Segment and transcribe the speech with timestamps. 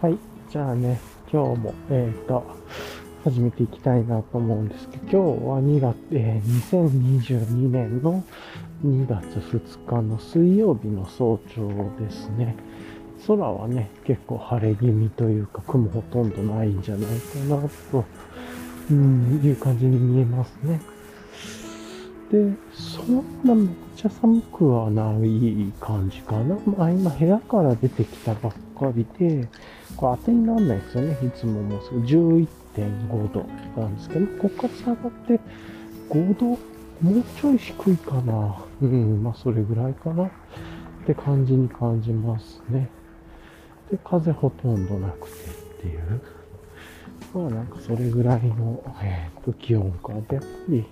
[0.00, 0.16] はい。
[0.50, 0.98] じゃあね、
[1.30, 2.42] 今日も、えっ、と、
[3.22, 8.24] 始めていきたいなと思うんですけど、今日は2月、えー2022年の
[8.82, 11.68] 2月2日の水曜日の早朝
[12.02, 12.56] ですね。
[13.26, 18.04] 空はね、結構晴れ気味というか、雲ほとんどないんじゃないかなと、
[18.90, 20.80] うん、いう感じに見えますね。
[22.32, 26.56] で、そんなめっちゃ寒くはない感じかな。
[26.64, 29.46] まあ今部屋から出てきたばっかりで、
[29.96, 31.18] これ当てにならないですよね。
[31.26, 33.46] いつももうすぐ11.5度
[33.80, 35.40] なんですけど、ここから下がって
[36.08, 36.56] 5度、も
[37.20, 38.56] うちょい低いかな。
[38.82, 40.26] うん、まあそれぐらいかな。
[40.26, 40.30] っ
[41.06, 42.88] て感じに感じますね。
[43.90, 46.20] で、風ほとんどなくてっていう。
[47.34, 50.12] まあなんかそれぐらいの、えー、と気温か。
[50.12, 50.36] やっぱ
[50.68, 50.84] り、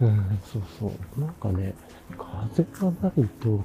[0.00, 1.20] うん、そうそう。
[1.20, 1.74] なんかね、
[2.16, 3.64] 風がないと、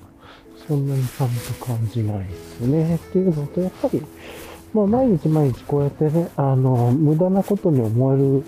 [0.67, 2.95] そんなに寒く感じないですね。
[2.95, 4.01] っていうのと、やっぱり、
[4.73, 8.43] まあ、毎日毎日こうやってね、あの、無駄なことに思える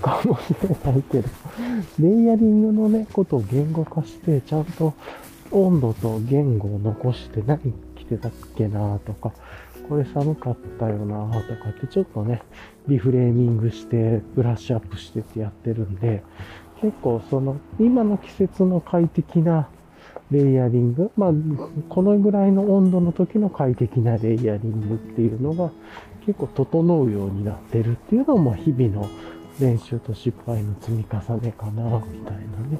[0.00, 1.28] かもしれないけど、
[2.00, 4.94] レイヤリングのね、ことを言語化して、ちゃんと
[5.50, 9.32] 温度と言語を残して何着てたっけなとか、
[9.88, 12.42] これ寒かったよなとかってちょっとね、
[12.86, 16.22] リフレーミングして、ブラッシュアップしてってやってるんで、
[16.80, 19.68] 結構その、今の季節の快適な
[20.30, 21.32] レイヤリング、まあ、
[21.88, 25.70] このぐらいの温度の時の快適なレイヤリングっていうのが
[26.26, 29.08] 結構整うようになってるっていうのも日々の
[29.58, 32.40] 練習と失敗の積み重ねかな、みたいな
[32.70, 32.78] ね。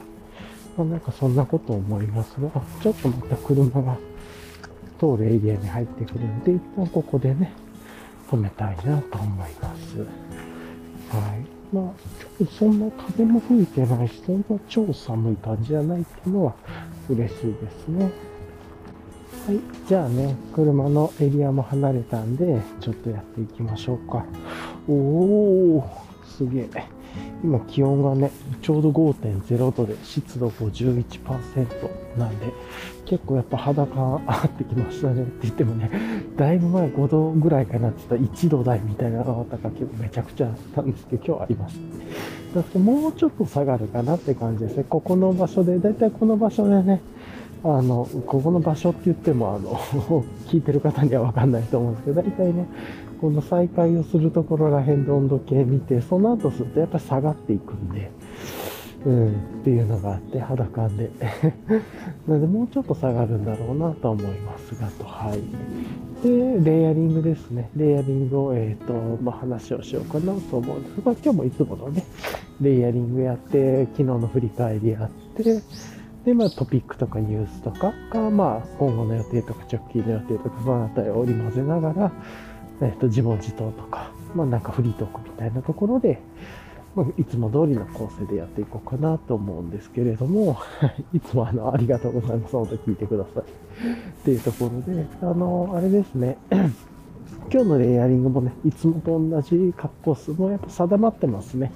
[0.77, 2.51] まあ、なんかそんなこと思いますが、
[2.83, 3.97] ちょっとまた車が
[5.01, 7.53] 通るエリアに入ってくるんで、一旦ここでね、
[8.31, 9.99] 止めたいなと思います。
[9.99, 11.59] はい。
[11.73, 11.85] まあ、
[12.39, 16.55] ちょっとそんな風も吹いてないし、そんな超寒い感じじゃないっていうのは
[17.09, 18.11] 嬉しいですね。
[19.47, 19.61] はい。
[19.87, 24.25] じゃあね、車のエリアも離れたんで、ちょっとやっていきましょうか。
[24.89, 25.85] おー、
[26.25, 26.99] すげえ。
[27.43, 28.31] 今気温がね、
[28.63, 32.53] ちょうど5.0度で湿度51%なんで、
[33.07, 35.91] 結構やっぱ肌感あってきましたねって言ってもね、
[36.37, 41.81] だいぶ前5度ぐらいかなって言ったら1度台みたいなのがあったから結構めちゃくちゃあったんですけど、今日はありました。
[42.55, 44.85] だってもうちょっと下がるかなって感じですね。
[44.89, 47.01] ここの場所で、だいたいこの場所でね、
[47.63, 49.75] あの、ここの場所って言っても、あの、
[50.47, 52.67] 聞いてる方にはわかんないと思うんですけど、だいたいね、
[53.21, 58.11] この再開をするところら辺で温度計見て、その後するとやっぱり下がっていくんで、
[59.07, 59.29] うん、
[59.61, 61.11] っていうのがあって、肌感で。
[62.27, 65.41] なので、もうちょっと下がるんだろうなと思いますが、と、はい。
[66.23, 67.71] で、レイヤリングですね。
[67.77, 68.93] レイヤリングを、えっ、と、
[69.23, 72.03] まあ、話をしようかなと思うんですが、今日もいつものね、
[72.61, 75.63] レイヤリングやって、昨日の振り返りやって、
[76.25, 82.13] で、まあ、トピックとかニュースとかが、まあ、今後の予定とか直近の予定とか、そのあたりを織り交ぜながら、
[82.81, 86.21] えっ、と、自問自答とか、まあ、なんかフリートークみたいなところで、
[86.95, 90.57] まあ、いつも通りの構成でやっていこうかなと思うんですけれども、
[91.15, 92.57] いつもあの、ありがとうございます。
[92.57, 93.43] 本当聞いてください。
[94.21, 96.39] っていうところで、あの、あれですね。
[97.51, 101.73] 今日のレイヤリングもね、いつもと同じ格好数もやっぱ定まってますね。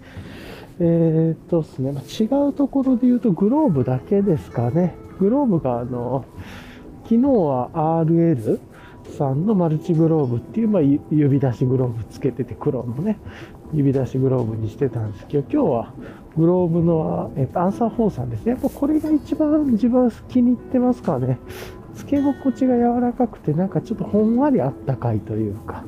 [0.81, 4.95] えー、っとですね、まあ違うところで言うとグローブだけですかね。
[5.19, 6.25] グローブがあの、
[7.05, 8.59] 昨日は RL
[9.17, 13.19] さんのマルチグローブっていう、まあ、指出しグローブつけてて黒のね、
[13.73, 15.93] 指出しグローブにしてたんですけど、今日は
[16.37, 18.53] グローブの、えっと、アンサー4さんですね。
[18.53, 21.39] やっぱこれが一番自分は気に入ってますかね。
[21.95, 25.85] つけ心地が柔らかくて、なんかちょっとほんわりあったかいというか、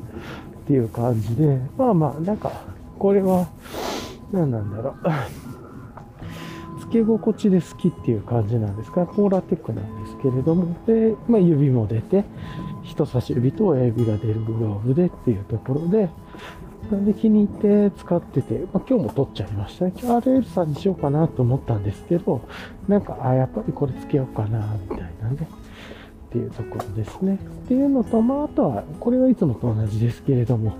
[0.65, 2.53] っていう感じで、まあまあ、なんか、
[2.99, 3.49] これは、
[4.33, 4.95] 何なんだろう。
[6.81, 12.25] つけ心地で好きっていう感じなんですが、ポーラテックなんですけれども、で、まあ指も出て、
[12.83, 16.11] 人差し指と親指が出るグローブでっていうところで、
[16.95, 19.93] なんで気に入って使ってて、まあ、今日も撮っちゃいましたね。
[20.01, 22.49] 今日 RL さんにしようかなと思ったんですけど、
[22.87, 25.49] なんか、あ、やっぱりこれつけようかな、みたいなね。
[26.29, 27.35] っていうところですね。
[27.35, 30.77] っていうのと、まあ、あとは、これはいつもと同じですけれども、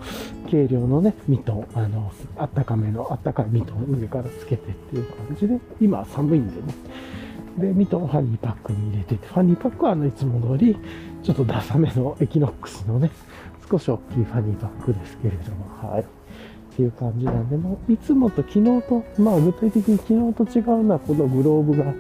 [0.49, 6.75] 軽量のね、ミトン、あの、あったかめの、あったかいミトン上からつけてっていう感じで、今は寒いんでね。
[7.59, 10.77] で、ミトンファニーパックに入れてて、ファニーパックはあの、いつも通り、
[11.25, 13.11] ちょっとダサめのエキノックスのね、
[13.71, 16.03] 少し大きいファニーパックですけれども、はい。
[16.03, 16.05] っ
[16.77, 21.95] ていう感じなんで、もいつもと昨日と、まあ具体的に昨日と違うのは、このグローブが、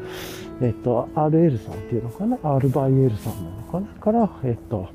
[0.60, 3.86] えっと、RL さんっていうのかな ?R by L さんなのかな？
[4.00, 4.88] から、えっと、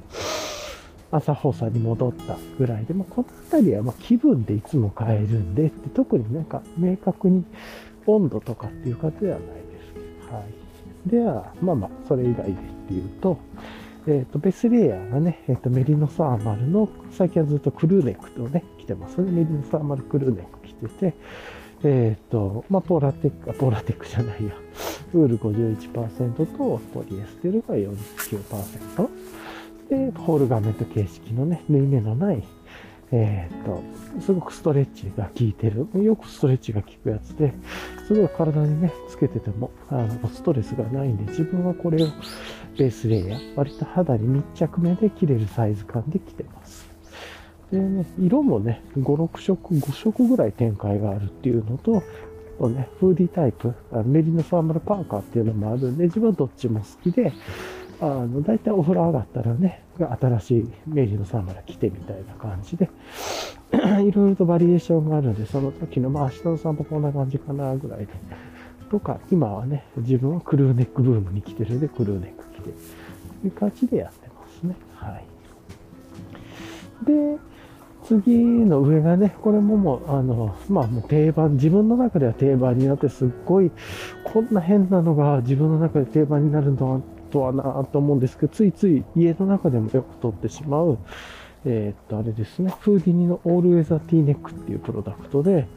[1.12, 7.46] 朝放送に戻ったぐらいで、まあ、この辺りはま気分でいつも変えるんで、って特になんか明確に
[8.06, 9.54] 温度とかっていう感じではないで
[10.28, 10.34] す。
[10.34, 11.10] はい。
[11.10, 12.56] では、まあまあ、それ以外でっ
[12.88, 13.38] ていうと、
[14.10, 19.32] えっ、と、ベースレイヤーがね、えっ、と、メリノサーマルの、最近はずっとクルーネックとね、着てますね。
[19.32, 21.14] メリノサーマルクルーネック着てて、
[21.84, 24.52] えっ、と、まあ、ポーラテック、ポーラテックじゃないや、
[25.14, 29.10] ウール51%とポリエステルが49%。
[29.90, 32.44] で、ホール画面と形式のね、縫い目のない
[33.12, 33.84] えー、っと、
[34.22, 35.88] すごくストレッチが効いてる。
[36.02, 37.54] よくストレッチが効くやつで、
[38.08, 42.08] すごい体にね、つけてても、あの、ストレスがないんで、自分はこれを
[42.78, 46.88] ベースレイヤー、割と肌に密着目で着れるサイズ感で着てます。
[47.72, 52.04] でね、色もね、5、6色、5色ぐらい展開があるっていうのと、
[52.60, 53.74] とね、フーディータイプ、
[54.06, 57.32] メリノファーマルパーカーっていうのもあるんで、自分はどっちも好きで、
[58.02, 62.90] あの、だいたいお風呂上がったらね、新しい明治のサーマラ着てみたいな感じで、
[64.02, 68.08] いろいろとバリエーションがあるんで、その時の、まあ明日の散歩こんな感じかな、ぐらいで。
[68.90, 72.70] とか、今はね、自分はクルーネックブームに来てるんで、クルーネック着て、
[73.42, 74.76] という感じでやってますね。
[74.96, 75.26] はい。
[77.06, 77.38] で、
[78.06, 83.72] 次の上がね、これももう、あの、まあもう定番、自分の中では定番になってすっごい、
[84.24, 90.98] こんな変なのが自分の中で定番になるのはとはなと思うんですけど、ついつい家の中でもよく撮ってしまう、
[91.66, 95.68] えー、っと、あれですね、フーディニのオールウェザーティーネックっていうプロダクトで、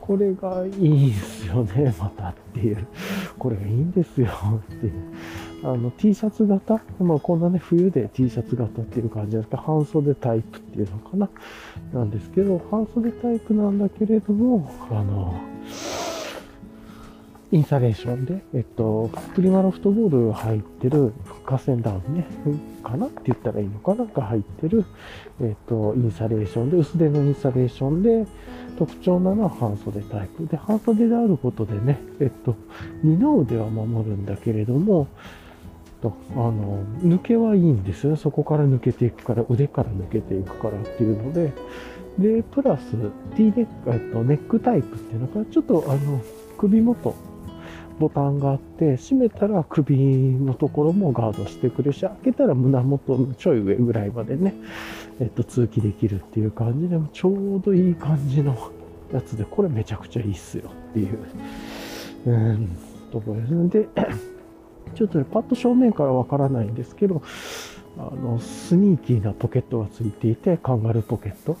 [0.00, 2.86] これがいいですよね、 またっていう。
[3.38, 4.28] これがいいんですよ
[4.74, 4.92] っていう。
[5.62, 6.80] あの、T シャツ型？
[7.00, 11.30] まあ、こんなね、冬で T シャツ型っていう感じですか、半袖タイプっていうのかな？
[11.94, 15.34] なんですけど、半袖タイプなんだけれども、あの、
[17.54, 21.12] インサレーションで、えっと、プリマロフトボール入ってる
[21.46, 22.26] 河川ダウンね、
[22.82, 24.84] かなって言ったらいいのかなが入ってる、
[25.40, 28.26] えっと、インサレーションで、薄手のインサレーションで、
[28.76, 30.48] 特徴なのは半袖タイプ。
[30.48, 32.56] で、半袖であることでね、えっと、
[33.04, 35.06] 二の腕は守るんだけれども、
[36.02, 38.16] と、あの、抜けはいいんですよ。
[38.16, 41.52] そこから抜けていくから、腕から抜けていくからっていうので、
[42.18, 42.96] で、プラス
[43.36, 46.20] T ネック、えっと、ネックタイプっていうのが、ちょっとあの、
[46.58, 47.14] 首元
[47.98, 54.54] ボタンがあって、閉めたら首のところもガードしてくれるし、開けたら胸元のちょい上ぐらいまでね、
[55.20, 58.56] えっと、通気できるっていう感じで、ちょうどいい感じの
[59.12, 61.18] やつで、これめちゃくちゃいいっすよっていう、
[62.26, 62.76] うん、
[63.12, 63.68] ところです。
[63.68, 63.88] で、
[64.94, 67.22] ちょっとね、パッと正面からわからないんですけど、
[67.96, 71.56] あの、スニーキーなポケットがついていて、カンガルーポケット。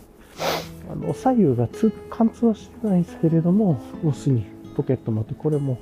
[0.90, 1.68] あの、左右が
[2.10, 5.78] 貫通はしてないですけれども、もうスニーポケットもあって、これも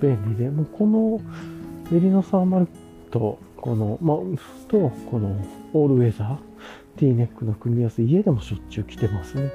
[0.00, 1.20] 便利で、もうこの
[1.90, 2.68] メリノサーマル
[3.10, 4.16] と、この、まあ、
[4.68, 5.36] と、この
[5.72, 9.50] オールウェザー、T ネックの組み合わせ、家でもしょっちゅう着てますね。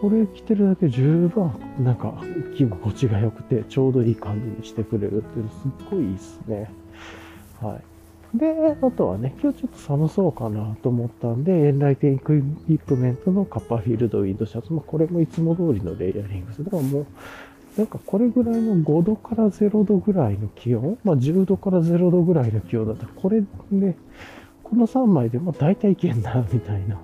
[0.00, 1.50] これ着てるだけ十分、
[1.82, 2.14] なんか、
[2.56, 6.70] 着心地が良くて、ちょうどいい感じにしてくれるっていうの、すっごいいいっすね。
[7.60, 8.38] はい。
[8.38, 16.64] で、あとはね、今日ちょっと寒そうかなと思ったんで、エンライテンクイプメントのカッパーフィールドウィンドシャツも、これもいつも通りのレイヤリングです。
[16.64, 17.06] だからもう、
[17.76, 23.46] なんかこれぐらいの5度から0度ぐらいの気温、まあ10度から0度ぐらいの気温だったら、これで、
[24.62, 26.98] この3枚でも大体いけんな、みたいな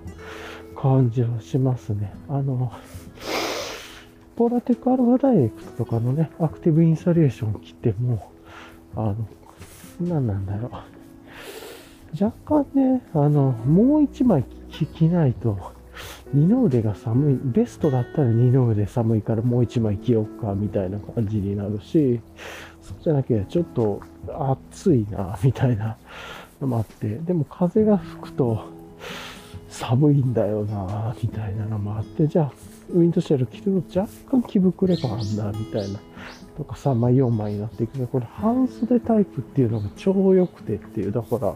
[0.75, 2.13] 感じはしますね。
[2.29, 2.71] あの、
[4.37, 8.31] ポラテックアルファダイレクトとかのね、アクティブインサレーション着ても、
[8.95, 9.27] あの、
[9.99, 12.23] 何なんだろう。
[12.23, 15.73] 若干ね、あの、もう1枚着ないと、
[16.33, 22.21] 二の腕が寒い、ベストだったら二の腕寒いからもう一枚着ようかみたいな感じになるし、
[22.81, 24.01] そうじゃなきゃちょっと
[24.71, 25.97] 暑いな、みたいな
[26.61, 28.63] のもあって、でも風が吹くと
[29.69, 32.51] 寒いんだよな、みたいなのもあって、じゃあ、
[32.93, 35.99] ウィンドシェル着ると若干着膨れ感あんな、みたいな。
[36.57, 37.97] とか3枚4枚になっていく。
[37.97, 41.55] けこれ半袖タイプっていうのが超良くてっていう、だから、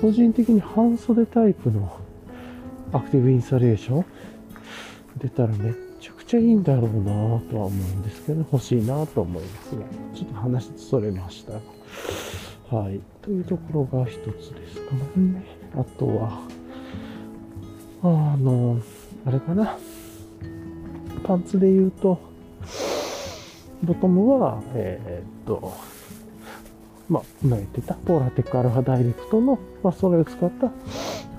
[0.00, 1.98] 個人的に半袖タイプの
[2.92, 4.04] アクティブインサレーション？
[5.18, 9.82] 出たらめっちゃくちゃいいんだろうなぁとは思うんですけど、欲しいなと思いますが、
[10.14, 11.54] ちょっと話しそれました。
[12.74, 13.00] はい。
[13.22, 15.44] というところが一つですかね。
[15.74, 16.40] あとは、
[18.02, 18.80] あの、
[19.24, 19.78] あれかな。
[21.24, 22.18] パンツで言うと、
[23.82, 25.72] ボトムは、えー、っと、
[27.08, 30.70] まあ、今言ってたポーラテックアルファダイレクトの、まあ、それを使った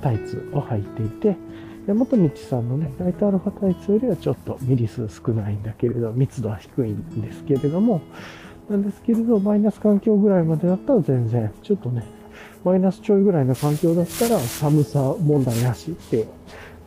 [0.02, 1.36] タイツを履いていて、
[1.94, 8.02] 元道さんのね、ライトアルファタイツよりはちょっとミリ数少ないんだけれど、密度は低いんですけれども、
[8.70, 12.04] なんですけれど、マイナス環境ぐらいまでだったら全然、ちょっとね、
[12.64, 16.28] マイナスちょいぐらいの環境だったら寒さ問題なしって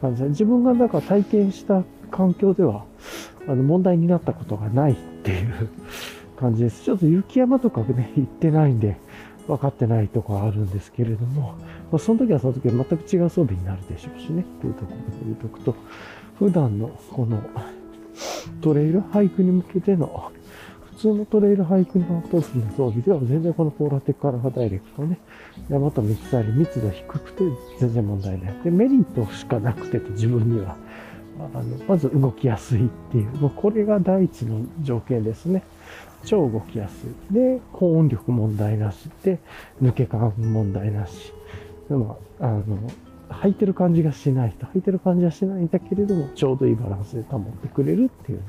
[0.00, 2.84] 感じで、自分がだか体験した環境では、
[3.48, 5.68] あの、問題になったことがないっていう
[6.40, 6.82] 感じです。
[6.82, 8.96] ちょっと雪山とかね、 行ってないんで、
[9.46, 11.54] 分かってないところあるんですけれども、
[11.90, 15.74] まあ、その時はその時は全く違う装備になるでしょうしね、というところで言うとくと、
[16.38, 17.42] 普段のこの
[18.60, 20.30] トレイルハイクに向けての、
[20.92, 25.18] 普通のトレイルハイクの時の装備では全然このポーラテックアルファダイレクトね、
[25.68, 27.44] 山マ道さり密度低くて
[27.78, 28.54] 全然問題ない。
[28.62, 30.76] で、メリットしかなくてと自分には、
[31.54, 35.64] あの、まず動きやすいっていう、もうこれが第一の条件ですね。
[36.24, 37.34] 超動きやすい。
[37.34, 39.38] で、高音力問題なしで、
[39.82, 41.32] 抜け感問題なし。
[41.88, 42.62] でも、あの、
[43.30, 48.44] 履いてる感じがしないと、履いてる感じはしないんだけれども、ちょうどいいバランスで保ってくれるっていうね、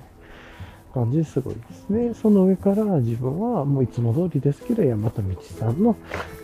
[0.94, 2.14] 感じですごいですね。
[2.14, 5.96] その上から自分はもういつも通りですけど、山田道さんの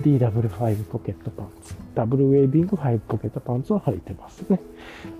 [0.01, 4.60] DW5 ポケットパンツ、ダブルウェービング5ポケットパンツを履いてますね。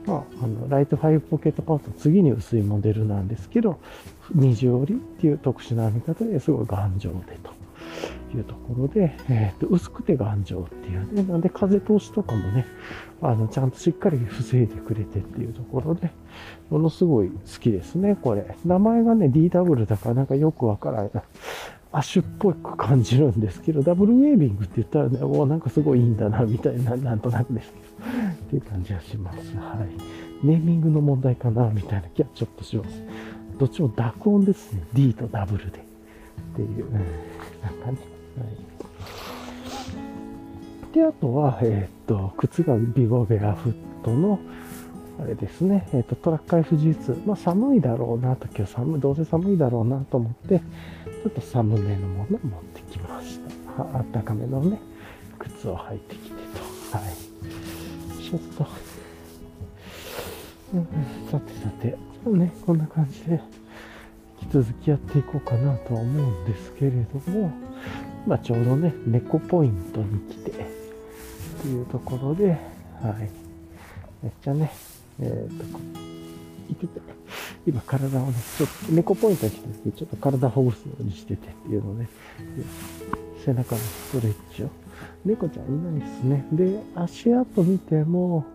[0.05, 3.79] まあ、あの、ライト5ポケットパンツの次に薄いモデルなんですけど、
[4.34, 7.57] 二重折りっていう特殊な編み方ですごい頑丈でと。
[8.36, 11.24] いうところで、えー、と薄くて頑丈っていうね。
[11.24, 12.65] なんで風通しとかもね、
[13.22, 16.12] あの、ちゃんとしっかり防いでくれてっていうところで、
[16.69, 18.55] ものすごい好きですね、これ。
[18.65, 21.12] 名前がね、DW だからなんかよくわからない。
[21.93, 27.86] アッシュっぽく感じるんですけど、ダブルウェービングって言ったらね、おなんかすごいいいんだな、みたいな、なんとなくですけど、
[28.31, 29.55] っていう感じはします。
[29.55, 29.86] は
[30.43, 30.46] い。
[30.46, 33.01] ネーミングの問題かな、みたいな気はちょっとします。
[33.57, 34.83] どっちも濁音ですね。
[34.93, 35.79] D とダブルで。
[35.79, 35.81] っ
[36.55, 37.97] ていう、うん、なんかね。
[38.37, 38.45] は
[40.91, 40.93] い。
[40.93, 43.73] で、あとは、えっ、と、靴がビゴベアフッ
[44.03, 44.39] トの、
[45.19, 47.27] あれですね、えっ、と、トラック FG2。
[47.27, 53.97] まあ、寒いだろうなと、今日寒い、どうせ寒いだろうなと思って、ちょっと寒めのものを持ってきました。
[53.97, 54.79] あったかめのね、
[55.39, 56.35] 靴を履いてきて
[56.91, 56.97] と。
[56.97, 58.23] はい。
[58.23, 58.67] ちょっと、
[60.73, 60.87] うん、
[61.31, 61.97] さてさて、
[62.29, 63.41] ね、こんな感じで、
[64.41, 67.51] 引き続きやっていこうかなとは思うんですけれども、
[68.25, 70.53] まあ、ちょうどね、猫ポイントに来て、っ
[71.62, 72.51] ていうところで、
[73.01, 73.29] はい。
[74.22, 74.72] めっちゃね、
[75.19, 75.79] えっ、ー、と、
[76.69, 77.01] いてて、
[77.65, 82.10] 今体をね、ちょっと、猫ポイントに来てて、ちょっと体ほぐすようにしててっていうのね、
[83.43, 84.69] 背中のストレッチを。
[85.25, 86.46] 猫ちゃんいないですね。
[86.51, 88.46] で、足跡見ても、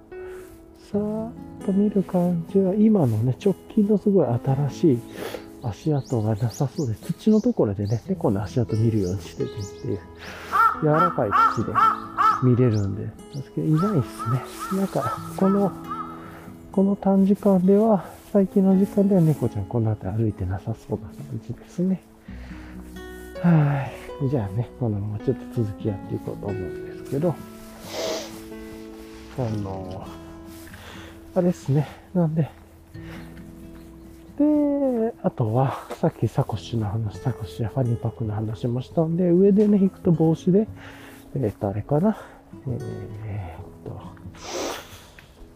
[0.93, 1.33] さーっ
[1.65, 4.99] と見る感じは、今のね、直近のすごい新しい
[5.63, 9.47] 足跡がなさそうで、土のところでね、猫の足跡見るようにしててっ
[9.83, 10.01] ていう、
[10.83, 11.73] 柔らかい土で
[12.43, 14.79] 見れるんで、ですけど、いないっすね。
[14.79, 15.73] なんか、この、
[16.71, 22.03] この短時間では、最近の時間では猫ちゃんこの辺歩いてなさそうな感じですね。
[23.43, 23.89] は
[24.23, 24.29] い。
[24.29, 27.35] じゃあね、このままちょっと続きやっていこうと思うんですけど、
[29.39, 30.07] あの、
[31.35, 31.89] あれですね。
[32.13, 32.51] なんで、
[34.39, 40.69] で、あとは、さっきサコッシュの話、サコッシュやファニーパックの話もしたんで、上でね、引くと帽子で、
[41.35, 42.19] えっ、ー、と、あれかな。
[42.67, 44.01] えー、っと、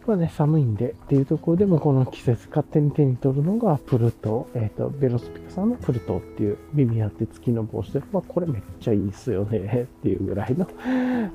[0.07, 10.65] まあね、寒いんでっていうところでも、この季節勝手に手に取るのが、プルト、えっ、ー、と、ベロスピカさんのプルトっていう耳当て付きの帽子で、まあ、これめっちゃいいっすよね、っていうぐらいの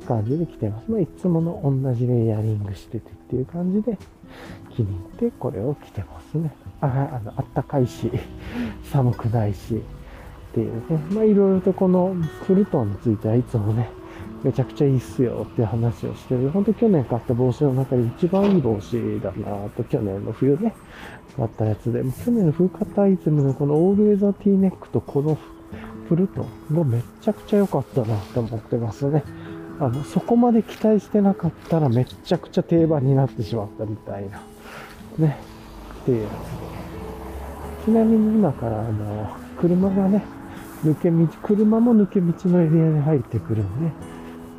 [0.09, 0.91] 感じで着てます。
[0.91, 3.99] まあ、いつもの同じレイヤリングしててっていう感じで、
[4.75, 6.55] 気に入ってこれを着てますね。
[6.81, 8.11] ああのあったかいし、
[8.91, 10.99] 寒くないし、っていうね。
[11.13, 12.15] まあいろいろとこの
[12.47, 13.91] フルトンについてはいつもね、
[14.43, 16.51] めちゃくちゃいいっすよって話をしてる。
[16.51, 20.75] ほんと去年買った帽子の中で一番いい帽子だなと、去年の冬ね、
[21.37, 22.03] 買ったやつで。
[22.03, 25.39] 去年の冬買ったアイテムのこのオールウェザーティーネックとこの
[26.09, 29.23] フルトンがめちゃくちゃ良かったなって思ってますね。
[29.81, 34.43] あの、そこまで期待してなかったらめっちゃくちゃ定番になってしまったみたいな。
[35.19, 35.37] ね。
[36.03, 36.29] っていうや
[37.81, 37.85] つ。
[37.85, 40.23] ちなみに今からあの、車がね、
[40.85, 43.93] 抜け道、車も抜け道のエリアに入ってくるんで、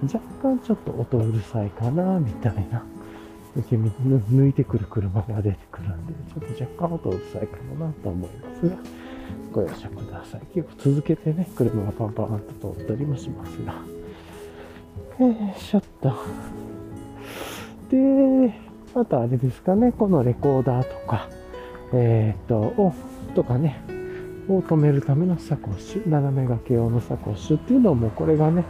[0.04, 2.84] 若干ちょっと音うるさいかな、みたいな。
[3.56, 3.90] 抜け道、
[4.32, 8.76] 抜いてくる車が出てくるんで、ちょっと若干音うるさいかもなと思いますが、
[9.52, 10.42] ご容赦ください。
[10.54, 14.03] 結構続けてね、車がパンパンと通ったりもしますが。
[15.20, 16.14] えー、しょっと。
[17.90, 18.54] で、
[18.96, 21.30] あとあれですかね、このレコーダーとか、
[21.94, 22.94] えー、っと、を、
[23.36, 23.82] とかね、
[24.50, 28.66] を止めるためのサコッシュ、斜め掛け用のサコッシュっていうのも、これがね、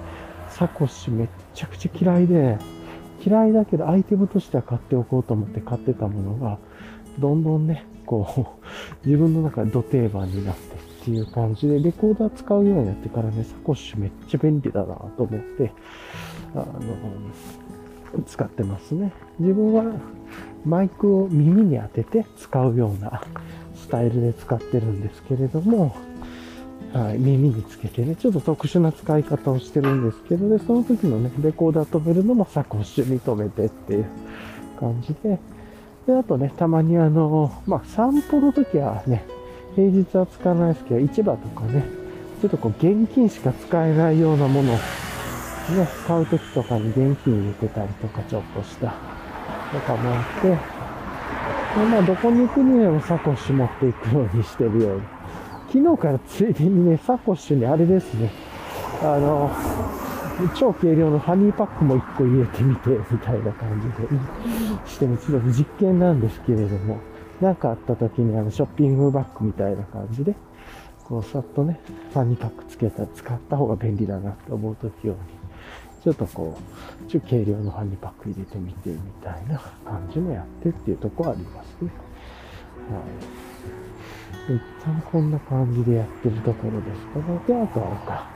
[0.50, 2.58] サコッシュめっちゃくちゃ嫌いで、
[3.26, 6.58] 嫌いだけどアイテムとしては買っておこうと思って買ってたものが、
[7.20, 8.58] どんどんね、こ
[9.04, 15.72] う、自分の中で土定番になってっていう感じで、レコーダー使うようになってからね、サコッシュめっちゃ便利だなと思って、
[16.56, 19.12] あの、使ってますね。
[19.40, 19.84] 自分は
[20.66, 23.22] マイクを耳に当てて使うような
[23.76, 25.96] スタイルで使ってるんですけれども、
[26.94, 34.06] はい、耳につけてね、ちょっと特殊な使い方をしてるんですけど、で、その時のね、レコーダー止めるのもサコッシュに止めてっていう
[34.80, 35.40] 感じで、
[36.06, 39.26] で、あとね、たまにあの、まあ、散歩の時はね、
[39.76, 41.84] 平日は使わないですけど、市場とかね、
[42.42, 44.78] ちょっとこう、現金しか使えないようなものを、
[45.72, 48.94] ね、買う時とかに現金入れてたりとか、ちょっとした、
[49.72, 50.56] とかもあって、で
[51.86, 55.02] まあ、どこに行くにでもサコッシュ持っていくようにしてるように。
[55.72, 58.32] 昨日からついでにね、サコッシュにあれですね、
[59.02, 59.50] あの、
[60.56, 64.10] 超軽量のハニーパックも1個入れてみて、みたいな感じで、
[64.86, 67.00] してもちょっと実験なんですけれども、
[67.42, 70.36] なんかあった時にあのショッピングバッグみたいな感じで、
[71.06, 71.80] こうさっとね、
[72.14, 75.20] ハニーパックつけたら使った方が便利だなって思う時用に、
[76.04, 76.58] ちょっとこ
[77.08, 81.92] う、ちょ軽量のハニーパック入れてみてみたいな感じのやってっていうとこありますね。
[82.92, 83.00] は
[84.50, 84.56] い。
[84.56, 87.40] 一旦こんな感じでやってるところですかね。
[87.48, 88.28] で、あとはか、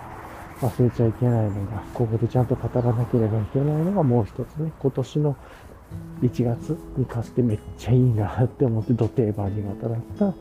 [0.62, 5.36] 忘れちゃいけないのが、ここでちゃんと語らなければいけないのがもう一つね、今年の
[6.22, 10.34] 1月に買ってめっちゃいいなって思って土定番にまたなった、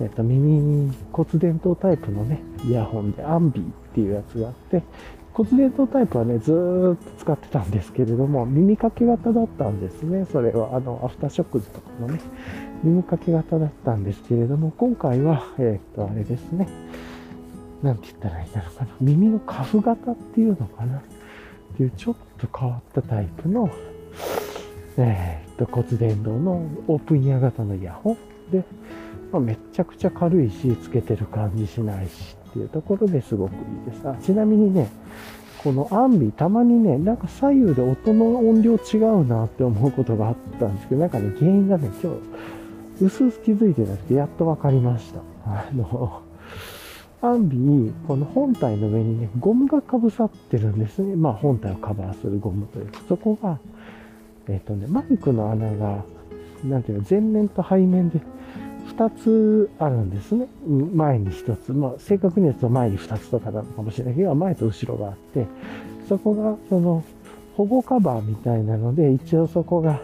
[0.00, 4.82] えっと、耳骨伝導タイプのね、イヤホンでアンビーっていうやつがあって、
[5.38, 10.26] 骨伝導タイプはね、ずーっと使ってたんですけれども、耳かけ型だったんですね。
[10.32, 12.20] それは、あの、アフターショックズとかのね、
[12.82, 16.66] 耳かけ型だったんですけれども、今回は、えっ、と、あれですね。
[17.84, 18.88] なんて言ったらいいのかな。
[19.00, 20.98] 耳のカフ型っていうのかな。
[20.98, 21.02] っ
[21.76, 23.70] ていうちょっと変わったタイプの、
[24.96, 28.16] えっ、と、骨伝導のオープンイヤー型のイヤホ
[28.48, 28.64] ンで、
[29.30, 33.54] まあ、めちゃくちゃ軽いし、つけてる感じしないしっていうところですごくい
[33.88, 34.08] いです。
[34.08, 34.88] あちなみにね、
[35.62, 42.12] このアンビ、たまにね、なんか左右で音の音量違うなって思うことがあったんですけど、なんかね、原因がね、今
[43.00, 45.20] 日、うすうす気づいてなくて、やっと分かりました。
[45.44, 46.22] あの、
[47.20, 51.16] アンビ、この本体の上にね、ゴムがかぶさってるんですね。
[51.16, 53.58] まあ本体をカバーするゴムというか、そこが、
[54.48, 56.04] えっ、とね、マイクの穴が、
[56.64, 58.20] なんていうの、前面と背面で
[58.98, 60.48] 2つあるんですね。
[60.66, 61.72] 前に1つ。
[61.72, 65.46] まあ正確に言うと前に2つとかなのかもしれないけど、前と後ろがあって、
[66.08, 67.04] そこが、その、
[67.56, 70.00] 保護カバーみたいなので、一応そこが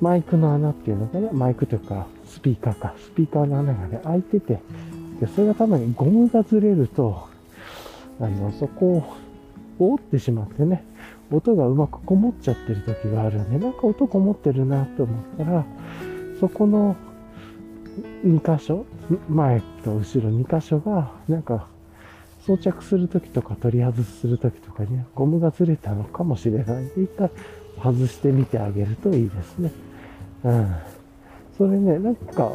[0.00, 1.32] マイクの穴っていうのかな？
[1.32, 2.94] マイクというか、スピーカーか。
[2.98, 4.60] スピーカーの穴がね、開いてて、
[5.20, 7.28] でそれがたまにゴムがずれると、
[8.18, 9.04] あの、そこ
[9.78, 10.84] を折ってしまってね、
[11.30, 15.64] 音がうまくこもっちゃってる時があるんで、なんか音こもってるなと思ったら、
[16.40, 16.96] そこの
[18.24, 18.84] 2箇所、
[19.28, 21.68] 前と後ろ2箇所が、なんか
[22.46, 27.30] 装着するときとか取り外するときとかに、ね、ゴムがずれたのかもしれないんで、一回
[27.82, 29.72] 外してみてあげるといいですね。
[30.44, 30.76] うん。
[31.56, 32.52] それね、なんか、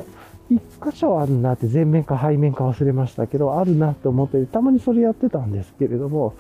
[0.50, 6.36] 一箇所あるなって前面か背面か忘れましたけど、あるなって思って、たまにそれやってたんですけれども、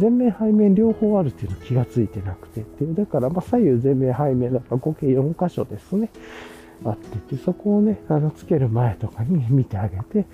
[0.00, 6.10] 前面背面両方あるっていうの気がついてなくてっていう、だからまあ左右前面背面だから合計4箇所ですね。
[6.84, 10.26] あってて、そこをね、あの、つける前とかに見てあげて、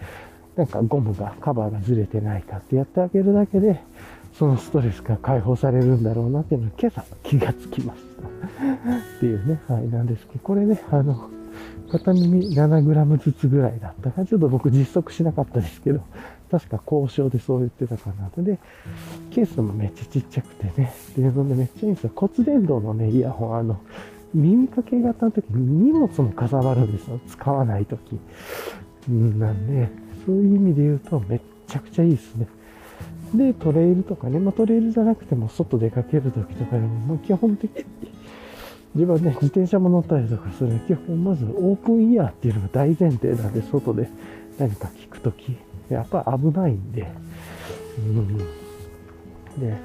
[0.56, 3.80] なんかゴムが、カバーがずれてないかってやってあげるだけで、
[4.34, 8.28] そのストレスが解放されるんだろうなっていうのを今朝気がつきました。
[9.16, 11.30] っていうね、はい、なんですけど、これね、あの、
[11.90, 16.00] 片耳 7g ずつぐらいだったからちょっと僕実測しなかったですけど、
[16.50, 18.42] 確か交渉でそう言ってたかなと。
[18.42, 18.58] で、
[19.30, 22.12] ケースもめっちゃちっちゃくてね、で、そんでめっちゃいいんですよ。
[22.14, 23.78] 骨伝導のね、イヤホン、あの、
[24.34, 27.20] 耳かけ型の時に荷物もかさばるんですよ。
[27.26, 28.18] 使わない時。
[29.08, 29.88] なんで、
[30.24, 32.46] そういう意味で言うとめっちゃくちゃいいですね。
[33.34, 37.84] で、トレイルとかね、まあ、トレイルじゃなくても外出かける時とかでも、まあ、基本的に、
[38.94, 44.08] 自分ね、自転車も乗ったりとかする基本まずオープンイヤーっていうのが大前提なんで、外で
[44.58, 45.56] 何か聞くとき、
[45.88, 47.10] やっぱ危ないんで、
[47.98, 48.38] うん。
[48.38, 49.76] で、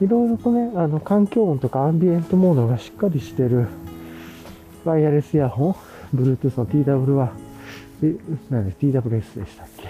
[0.00, 3.66] いろいろとね、あの、環境音とかアンビエントモードがしっかりしてる
[4.84, 7.32] ワイヤレスイヤホン、Bluetooth の TW は、
[8.02, 8.14] え、
[8.50, 9.88] なんで TWS でしたっけ？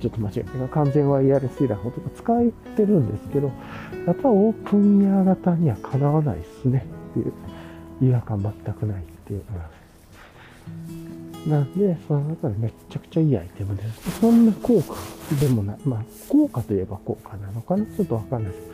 [0.00, 0.68] ちょっと間違えた。
[0.68, 2.44] 完全ワイヤレスイヤホンとか使っ
[2.76, 3.50] てるんですけど、
[4.06, 7.32] やっぱオープンイヤー型にはかなわないですねっていう、
[8.10, 9.42] 違和感全くないっていう。
[11.48, 14.20] なんで、その中でめっちゃくちゃいいアイテムです。
[14.20, 14.94] そんな効果
[15.40, 15.78] でもない。
[15.84, 17.84] まあ、効果といえば効果なのかな？
[17.86, 18.68] ちょっとわかんないです。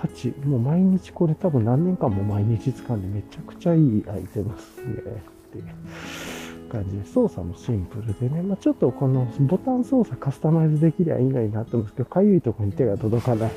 [0.00, 13.50] 価値、もう毎日これ多分何年間も毎日使うんでめちゃくちゃいいアイテムですねっていう感じで、操作もシンプルでね、まあ、ちょっとこのボタン操作カスタマイズできりゃいいのになと思うんですけど、かゆいとこに手が届かない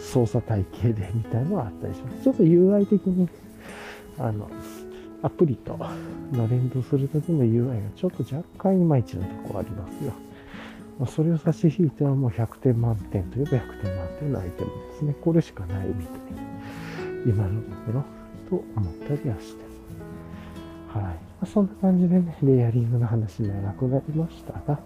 [0.00, 2.22] 操作体系でみたいなのはあったりします。
[2.22, 3.28] ちょっと UI 的に、
[4.18, 4.48] あの、
[5.22, 5.78] アプリと
[6.32, 10.12] の連動するときの UI がちょっと若干いまいちなとこありますよ。
[10.98, 15.14] まあ、それを差し引いてはもう100点満点といえば100点満点のアイテムですね。
[15.20, 16.44] これしかないみたいな。
[17.26, 18.04] 今のところ
[18.50, 19.64] と思ったりはして
[20.88, 21.02] はい。
[21.02, 24.78] まあ、そんな感じでね、レイヤリングの話長くなりましたが、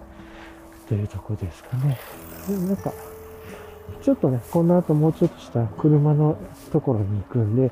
[0.88, 1.98] というとこですかね。
[2.48, 2.92] でもなんか、
[4.00, 6.38] ちょっとね、この後もうちょっとした車の
[6.72, 7.70] ところに行くんで、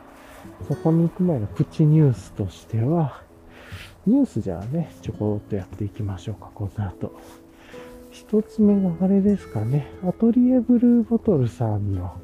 [0.68, 3.22] そこに行く前のプチニュースとしては、
[4.07, 7.12] ニュースじゃあね、ちょこっとやっていきましょうか、この後。
[8.16, 12.16] 一つ目があれですかね、アトリエブルーボトルさんの、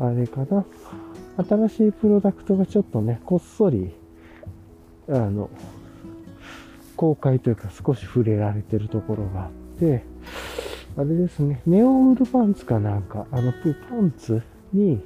[0.00, 0.64] あれかな、
[1.46, 3.94] 新しいプロダクトがちょっとね、こっそり、
[5.06, 5.50] あの、
[6.96, 10.02] 公開というか少し触れられてるところがあって、
[10.96, 14.40] あれですね、ネオウールパンツかなんか、あの、パンツ
[14.72, 14.98] に、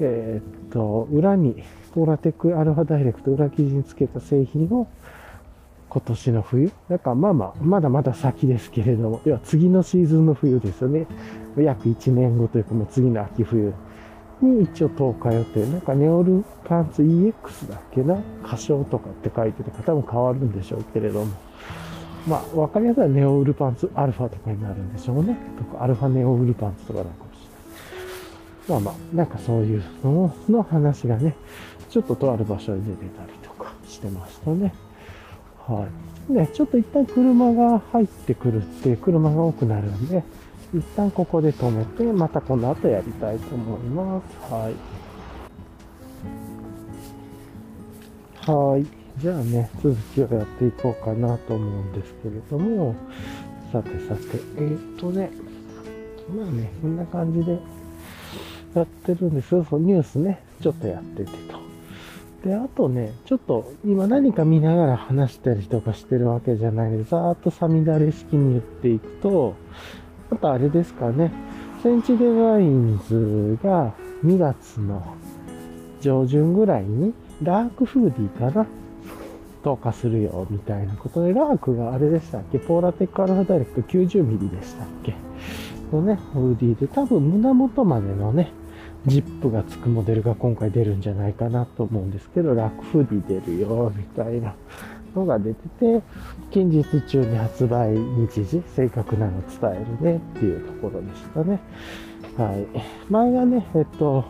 [0.00, 4.88] えー、っと、裏に、ポーラテックアルファダイレクト裏生地につけた製品を
[5.92, 6.72] 今年の冬？
[6.88, 11.06] だからまあまあ、まだまだ先ですけれども、要は次のシーズンの冬ですよね。
[11.58, 13.74] 約1年後というかもう次の秋冬
[14.40, 15.66] に一応投下予定。
[15.66, 18.18] なんかネオルパンツ EX だっけな？
[18.42, 21.36] 歌唱とかって書いてて、多分変わるんでしょうけれども。
[22.26, 25.36] まあ、わかりやすいのはネオウルパンツアルファとかになるんでしょうね。
[25.58, 27.38] とか、アルファネオウルパンツとかなのかもし
[28.68, 28.82] れない。
[28.82, 31.34] まあまあ、なんかそういうのの話がね、
[31.90, 34.72] ちょっととある場所に出てたりとかしてましたね。
[35.66, 35.86] は
[36.28, 36.32] い。
[36.32, 40.22] ね、ちょっと一旦車が入ってくるって車が多くなるんで、
[40.74, 44.52] 一旦ここで止めて、またこの後やりたいと思います。
[44.52, 44.74] はい。
[48.50, 48.86] はい。
[49.20, 52.94] じゃあね、続きをやっていこうかなと思うんですけれども、
[53.70, 54.22] さてさて、
[54.56, 55.30] えー、っとね、
[56.34, 57.58] まあね、こんな感じで
[58.74, 59.64] やってるんですよ。
[59.68, 61.61] そう、ニュースね、ちょっとやっててと。
[62.44, 66.90] で、あとね、ちょっと今何か見ながら話したりとかしてるわけじゃない。
[66.90, 69.54] ので、ざーっとサミダレ式に言っていくと、
[70.30, 71.32] あとあれですかね、
[71.82, 73.92] センチデザインズが
[74.24, 75.04] 2月の
[76.00, 78.66] 上旬ぐらいに、ラークフーディーかな？
[79.62, 82.58] 投下するよ、みたいなことで、ラークがあれでしたっけ？
[82.58, 85.14] ポーラテックアルファダイレクト 90mm でしたっけ？
[85.92, 88.50] のね、フーディーで、多分胸元までのね、
[89.06, 94.54] ジップがつくモデルが今回出るんじゃないかなと思うんですけど、ラクフディ出るよ、みたいな
[95.14, 96.02] のが出てて、
[96.50, 101.60] 近日中に発売日時、正確なの伝えるねっていうところでしたね。
[102.36, 102.66] はい。
[103.10, 104.24] 前がね、えっと、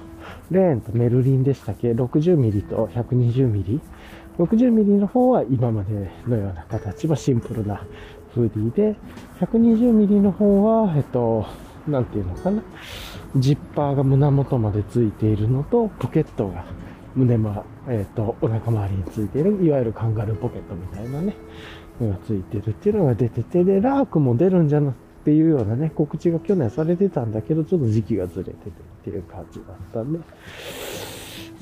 [0.50, 3.80] レーンとメルリンでしたっけ ?60mm と 120mm。
[4.38, 7.84] 60mm の方は今までのような形はシンプルな
[8.34, 8.96] フーディーで、
[9.40, 11.46] 120mm の方は、えっと、
[11.86, 12.62] なんていうのかな。
[13.36, 16.64] ジッパーが胸元までついているのと、ポケットが
[17.14, 21.34] 胸ま、えっ、ー、と、お腹周りについている、いわゆるカンガルーポケットみたいなね、
[22.00, 28.72] のがついてるっていうのが出てて、で、ラークも出るんじゃなっていうようなね、告知が去年されてたんだけど、ちょっと時期がずれててっ
[29.04, 30.18] ていう感じだったんで、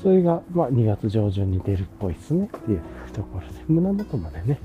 [0.01, 2.81] それが、まあ、2月上旬に出るっぽいですねっていう
[3.13, 4.59] ところで、胸元までね、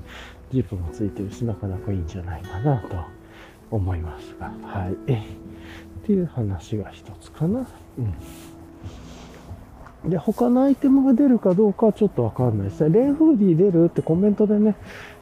[0.52, 3.15] ジップもついてるし、なかなかいいんじゃないかなと
[3.70, 4.92] 思いますが、はい。
[4.92, 4.96] っ
[6.04, 7.66] ていう話が一つかな。
[7.98, 8.02] う
[10.06, 10.10] ん。
[10.10, 13.00] で、他のアイテムが出るかどうかはちょっとわかんないですね。
[13.00, 14.76] レンフーディー出るってコメントでね、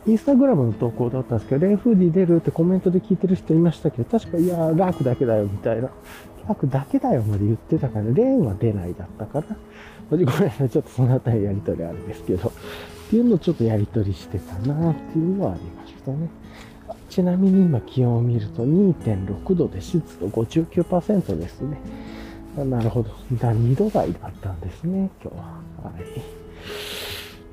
[0.06, 5.88] インスタグラムの投稿だったんですけど、レンフーディー出るってコメントで聞いてる人いましたけど、確か、いやー、ラークだけだよ、みたいな。
[6.46, 9.56] ラークだけだよ、まで言ってたから、レーンは出ないだったかな。
[10.10, 12.52] ごめんなさい、ちょっとそのあたりやりとりあるんですけど、っ
[13.08, 16.28] ていうのをちょっとやりとりしてたなっていうのはありましたね。
[17.14, 21.78] ちなみに今気温を見ると2.6度で湿度59%ですね。
[22.56, 23.10] なるほど。
[23.32, 25.44] 2度台だったんですね、今日は。
[25.44, 25.92] は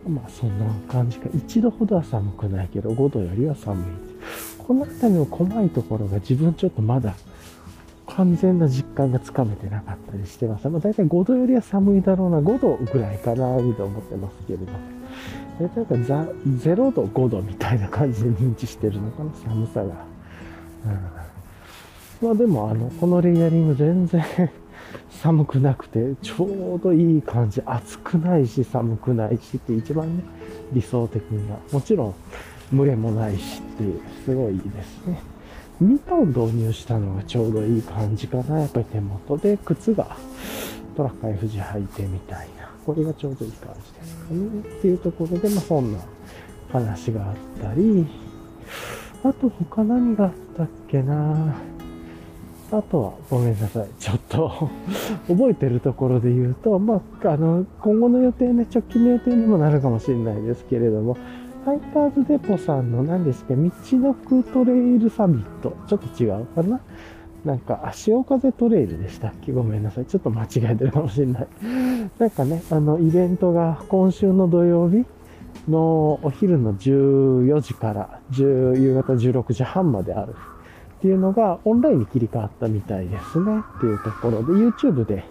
[0.08, 0.10] い。
[0.10, 1.30] まあそんな感じか。
[1.30, 3.86] 1度ほどは寒くないけど、5度よりは寒い。
[4.58, 7.14] この辺りの細いところが自分ちょっとまだ
[8.08, 10.68] 完全な実感がつかめてなかったりしてます。
[10.70, 14.66] まあ大体5度よりは寒いだろうな、5度ぐらいかな、と思ってますけれど
[15.68, 19.86] 大体か0度、5度みたいな感じで認知してるのかな、寒さが。
[22.22, 24.24] うん、まあでも、あの、このレイヤリング全然
[25.10, 27.62] 寒くなくて、ちょうどいい感じ。
[27.66, 30.24] 暑くないし、寒くないしって一番ね、
[30.74, 31.58] 理想的な。
[31.72, 32.14] もちろん、
[32.74, 35.22] 群れもないしっていう、すごいいいですね。
[35.80, 38.60] ミトン導入したのがちょうどいい感じかな。
[38.60, 40.16] やっぱり手元で靴が
[40.96, 42.61] トラック F 字履いてみたいな。
[42.86, 44.60] これがちょうどいい感じですかね。
[44.60, 46.00] っていうところで、まあそんな
[46.72, 48.08] 話があったり、
[49.24, 51.56] あと他何があったっけな
[52.72, 53.88] あとは、ごめんなさい。
[54.00, 54.70] ちょっと
[55.28, 61.18] 覚えてるところで言うと、まあ、あの、今後の予定ね、直近の予定にもなるかもしれないですけれども、
[61.66, 65.76] ハイパーズデポさんの何ですか、道のくトレイルサミット。
[65.88, 66.80] ちょっと違うかな
[67.46, 69.52] なんか、潮風トレイルでしたっけ？
[69.52, 70.06] ごめんなさい。
[70.06, 71.48] ちょっと間違えてるかもしれない。
[72.20, 75.06] なんかね、あの、イベントが今週の土曜日
[75.68, 80.36] のお昼の14時から夕方16時半まである
[80.98, 85.24] っていうのがオンラインに切り替わったみたいですねっていうところで YouTube で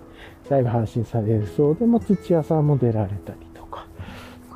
[0.49, 3.87] ライブ配信されるそうで、まあ、土屋さんも出られたりとか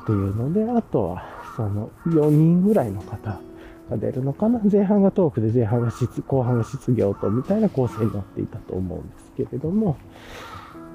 [0.03, 1.23] っていうので、あとは
[1.55, 3.39] その4人ぐらいの方
[3.89, 4.59] が出るのかな？
[4.71, 9.97] 前半がトークで前半が質、後半が質業とみたいな構成になっていたと思うんですけれども、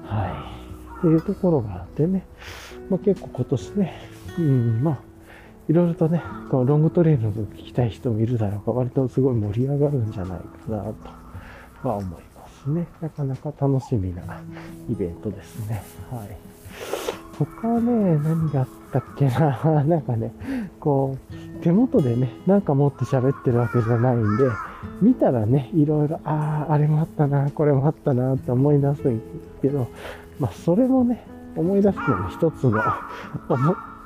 [0.03, 0.97] はい。
[0.99, 2.25] っていうところがあってね、
[2.89, 3.93] まあ、結構今年ね、
[4.37, 4.99] うん、まあ、
[5.67, 10.83] いろいろとね、このロングトレイルの聞きたい人もいるだろうか、割とすごい盛り上がるんじゃないかな
[11.81, 12.87] とは思いますね。
[13.01, 14.21] なかなか楽しみな
[14.89, 15.81] イベントですね。
[16.11, 16.37] はい。
[17.39, 18.67] 他ね、何があっ
[18.99, 19.83] っけな。
[19.83, 20.33] なんかね、
[20.79, 24.45] こう、手元でね、なんか持って喋ってるわけじゃないんで、
[25.01, 29.23] 見たらね、いろいろ、ああ、あれもあったな、これもあったなって思い出すんで
[29.55, 29.87] すけど、
[30.39, 31.25] まあ、それもね、
[31.55, 32.81] 思い出すのも一つの、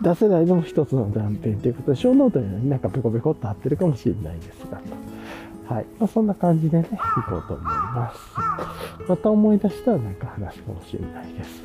[0.02, 4.82] 出せないのも一つの断片ということで、小ノートになんかペコペコっと貼ってるかもしれないですが、
[5.68, 5.86] はい。
[6.00, 8.20] まあ、そんな感じでね、行こうと思います。
[9.08, 11.64] また思い出したらなんか話かもしれないです。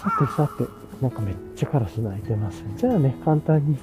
[0.00, 2.62] さてさて、なんかめっちゃカラス鳴いてます。
[2.76, 3.76] じゃあね、簡単に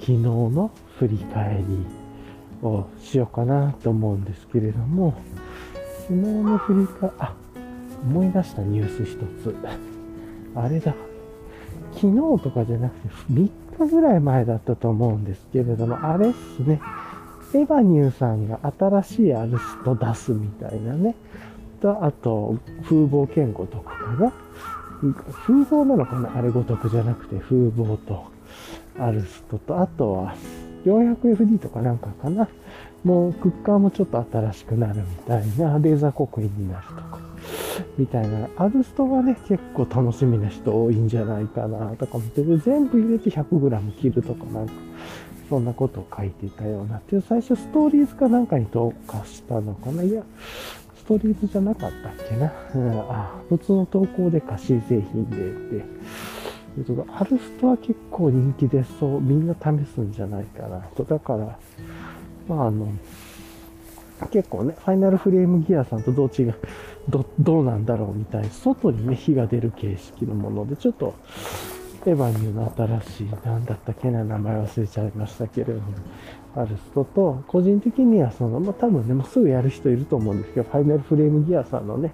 [0.00, 5.14] 昨日の振り返りをしようかなと思うんですけれども、
[6.08, 7.34] 昨日の振り返り、あ、
[8.02, 9.54] 思い出したニュース一つ。
[10.56, 10.92] あれだ。
[11.92, 13.50] 昨日とかじゃなくて3
[13.86, 16.80] 日ぐらい前だったと思うんですけれども、あれっすね。
[17.54, 21.14] エヴァニューさんが新しいアルスト出すみたいなね。
[21.80, 24.32] と、あと、風貌健吾とかかな。
[25.00, 26.36] 風貌なのかな？
[26.36, 28.24] あれごとくじゃなくて、風貌と、
[28.98, 30.34] アルストと、あとは、
[30.84, 32.48] 400FD とかなんかかな？
[33.02, 37.18] もう、クッカーもちょっと新しくなるみたいな、レーザー刻印になるとか、
[37.96, 38.46] みたいな。
[38.56, 44.72] アルストがね、結構楽しみな人多いんじゃないかな、とか見てて、全部入れて 100g 切るとかなんか、
[45.48, 46.98] そんなことを書いていたような。
[46.98, 50.02] っていう、最初ストーリーズかなんかに投下したのかな？
[50.02, 50.22] いや、
[51.10, 52.52] トリーズじゃなかったっけな。
[52.72, 55.84] うん、あ、普通の投稿で貸し製品でって。
[57.12, 61.02] アルストは結構人気でそう、みんな試すんじゃないかなと。
[61.02, 61.58] だから、
[62.46, 62.92] まああの、
[64.30, 66.54] 結構ね、ファイナルフレームギアさんとどう違う、
[67.08, 71.14] ど、どうなんだろうみたいな、外にね、火が出る形式のもので、ちょっと、
[72.06, 75.80] エヴァニューの新しい、なんだったっけな、名前忘れちゃいましたけれども、
[76.56, 82.12] アルストと、個人的にはその、まあ、多分ね、もすぐやる人いると思うんですけど、ファイナルフレームギアさんのね、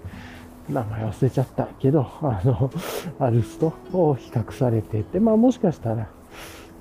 [0.69, 2.71] 名前忘れちゃったけど、あの、
[3.21, 6.09] アルストを比較されていて、まあもしかしたら、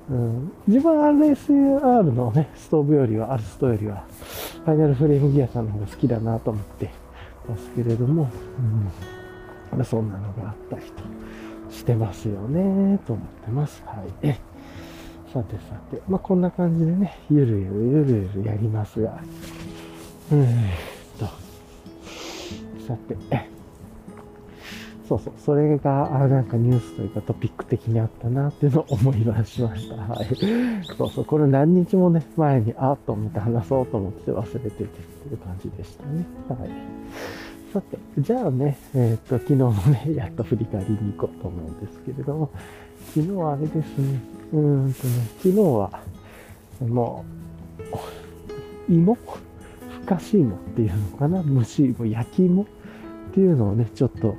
[0.09, 4.03] うん、自分は RSR のね、ストーブよりは、アルストよりは、
[4.65, 6.89] ファイナルフレームギアさんの方が好きだなと思って
[7.47, 8.29] ますけれども、
[9.73, 11.03] うん、そんなのがあったりと
[11.75, 13.83] してますよね、と思ってます。
[13.85, 14.39] はい。
[15.31, 19.19] さてさて、まあこんな感じでね、ゆるゆるゆるゆるやりますが、
[20.31, 20.47] うん
[21.19, 21.25] と、
[22.87, 23.17] さて、
[25.07, 29.95] そうそう、それが、あなんかニュースというかトピック的にあったなっていうのを思い出しました。
[29.95, 30.27] はい。
[30.97, 36.25] そうそう、これ何日もね、前に、あっと思って話そうと思って忘れててっていう感じでしたね。
[36.47, 36.69] はい。
[37.75, 42.49] さて、じゃあね、えっ、と、昨日のね、 やっと振り返りに行こうと思うんですけれども、
[43.13, 44.21] 昨日はあれですね、
[44.53, 45.91] うんとね、昨日は、
[46.87, 47.25] も
[48.89, 49.17] う、芋？
[50.03, 51.43] ふかし芋っていうのかな？
[51.43, 52.65] 蒸し芋、焼き芋っ
[53.33, 54.35] ていうのをね、ちょっと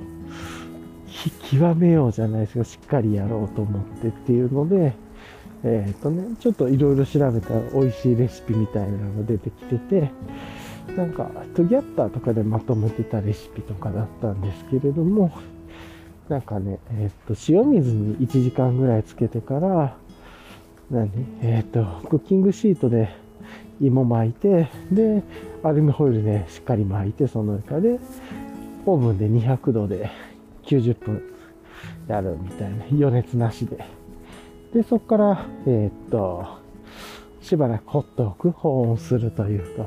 [1.51, 4.93] 極めようじゃないですけど、しっかりやろうと思ってっていうので、
[5.63, 10.11] えっ、とね、ちょっといろいろ調べたら美味しいレシピみたいなのが出てきてて、
[10.97, 15.31] なんか、トギャッターとかでまとめてたレシピとかだったんですけれども、
[16.27, 19.95] なんかね、えっ、と、塩水に1時間ぐらいつけてから、
[20.89, 21.11] 何？
[21.43, 23.09] えっ、と、クッキングシートで
[23.79, 25.21] 芋巻いて、で、
[25.61, 27.99] アルミホイルでしっかり巻いて、その上からで、
[28.87, 30.09] オーブンで200度で
[30.63, 31.21] 90分
[32.07, 33.85] やるみたいな、余熱なしで。
[34.73, 36.57] で、そこから、えー、っと、
[37.41, 39.85] しばらくほっとく、保温するというか、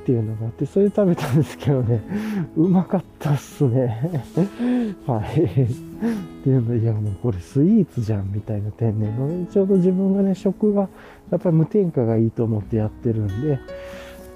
[0.00, 2.02] っていうのがあって、それ食べたんですけどね、
[2.56, 4.24] うまかったっすね。
[5.06, 5.42] はい。
[5.42, 10.88] っていうのいやもうこれスイーツじゃんみたいな天然の、ちょうど自分がね、食が、
[11.30, 13.58] やっぱり無添加がいいと思ってやってるんで、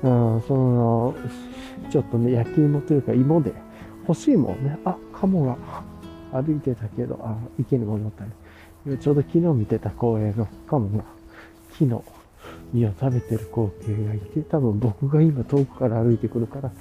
[0.03, 1.15] うん、その、
[1.89, 3.53] ちょっとね、焼き芋というか芋で
[4.07, 5.57] 欲しいもんね、あ、カモが
[6.33, 8.31] 歩いてたけど、あ、池に戻ったり。
[8.99, 11.05] ちょうど昨日見てた公園のカモが
[11.79, 12.05] 木の
[12.75, 16.73] 実を食べてる光景がいて、多分僕が今遠くから歩いてくるから、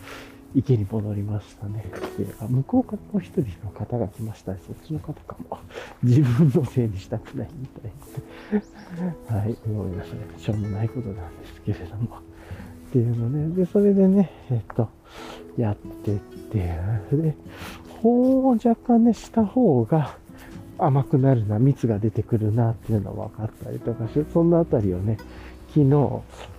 [0.56, 1.86] 池に戻りましたね。
[2.18, 4.54] で、あ向こうからもう一人の方が来ました。
[4.54, 5.58] そっちの方かも。
[6.04, 7.92] 自分のせいにしたくないみたい
[9.30, 9.38] な。
[9.38, 10.22] はい、思いましたね。
[10.38, 12.18] しょうもないことなんですけれども。
[12.90, 13.56] っていうのね。
[13.56, 14.90] で、それでね、えっと、
[15.58, 16.80] やってって。
[17.12, 17.36] で、
[18.02, 20.18] 保温を若干ね、した方が
[20.78, 25.18] 甘くなるな、蜜が出てくるなっていうのが分かったりとかして、そんなあたりをね、
[25.74, 25.90] 昨日、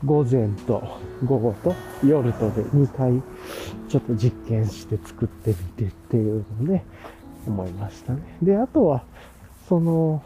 [0.04, 0.82] 午前と
[1.24, 1.72] 午後と
[2.04, 3.22] 夜とで2回
[3.88, 6.84] ちょっと実験して作ってみてっていうのをね、
[7.46, 8.20] 思いましたね。
[8.42, 9.04] で、あとは、
[9.68, 10.20] その、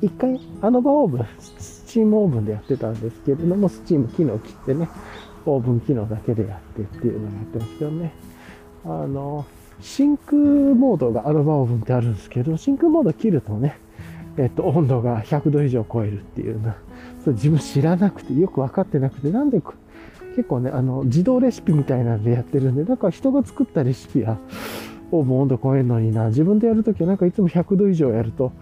[0.00, 4.88] 一回、あの場オーブン、スチームオーブンでやってたんですけれども、スチーム機能切ってね、
[5.44, 8.12] オーブン機能だけでやってっていうのをやってますけどね。
[8.84, 9.44] あの、
[9.80, 13.76] 真空モードが Anova オーブンってあるんですけど、真空モード切るとね、
[14.36, 16.76] えっと、温度が100度以上超えるっていうな、
[17.24, 19.62] それ自分知らなくて、よく分かってなくて、なんで
[20.36, 24.36] 結構ね、あの、自動レシピみたいなんでやってるんで、なんか人が作ったレシピは、
[25.10, 28.52] オーブン温度超えるのにな、自分でやるときはなんかいつも100度以上やると、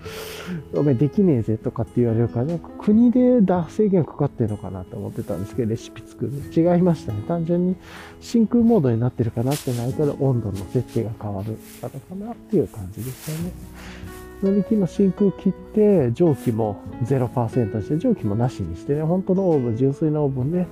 [0.75, 6.33] お前できねえぜとかって言われるから、なんか国でだ制限かかってるのかなと思ってたんですけど、レシピ作る。
[6.55, 7.23] 違いましたね。
[7.27, 7.77] 単純に
[8.21, 14.22] 真空モードになってるかなってないから温度の設定が変わるからかなっていう感じでしたね。
[14.43, 20.67] なので昨日真空切って蒸気も0%して蒸気もなしにしてね、本当のオーブン、純粋なオーブンで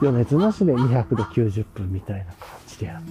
[0.00, 2.34] 余熱なしで200度90分みたいな感
[2.66, 3.10] じでやって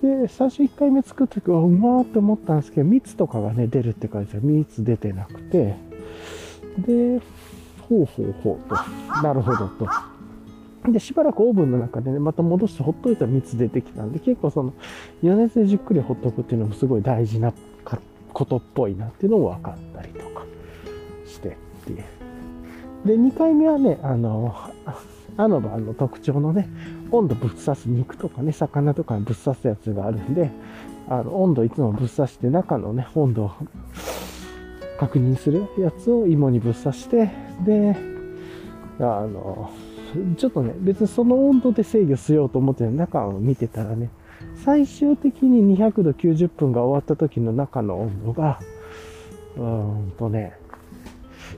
[0.00, 0.18] て。
[0.22, 4.46] で、最初1回目作った時はうまーって思ったんですけど、蜜とかがね、出るって書いてある。
[4.46, 5.76] 蜜出てなくて、
[6.78, 7.20] で、
[7.88, 8.76] ほうほうほうと、
[9.22, 9.88] なるほどと。
[10.90, 14.74] で、しばらくオーブンの中でね、また戻してほっといたら蜜出てきたんで、結構その
[15.22, 17.52] 余熱でじっくりほっとくっていうのもすごい大事な
[18.34, 20.44] ことっぽいなっていうのも分かったりとか
[21.26, 21.52] してっ
[21.86, 22.04] ていう。
[23.06, 24.54] で、2回目はね、あの、
[25.36, 26.68] アノバの特徴のね、
[27.10, 30.50] 温度ぶっ刺す肉とかね、魚とかにぶっ刺すやつがあるんで、
[31.08, 33.52] あの、温度いつもぶっ刺して中のね、温度を
[34.98, 37.30] 確認するやつを芋にぶっ刺して、
[37.64, 37.96] で、
[38.98, 39.70] あの、
[40.36, 44.10] ちょっとね、別にその温度で制御しようと思って中を見てたらね、
[44.64, 48.60] 最終的に200度90分が終わった時の中の温度が、
[49.56, 49.62] うー
[50.06, 50.54] んとね、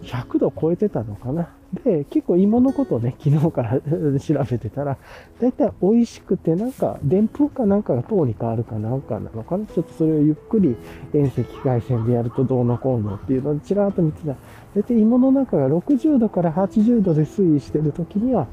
[0.02, 1.48] 100度超えてたのかな。
[1.84, 3.80] で、結構芋のことをね、昨日から
[4.18, 4.96] 調べてたら、
[5.40, 9.64] だいたい美味しくて、なんか、でんぷんかなんかが糖に変わるかなんかなのかな。
[9.66, 10.76] ちょっとそれをゆっくり
[11.12, 14.36] 遠赤外線でやるとどうのこうのっていうのをちらっと見てたら、
[14.74, 18.48] だいたい芋の中が60度から80度で推移してる時には、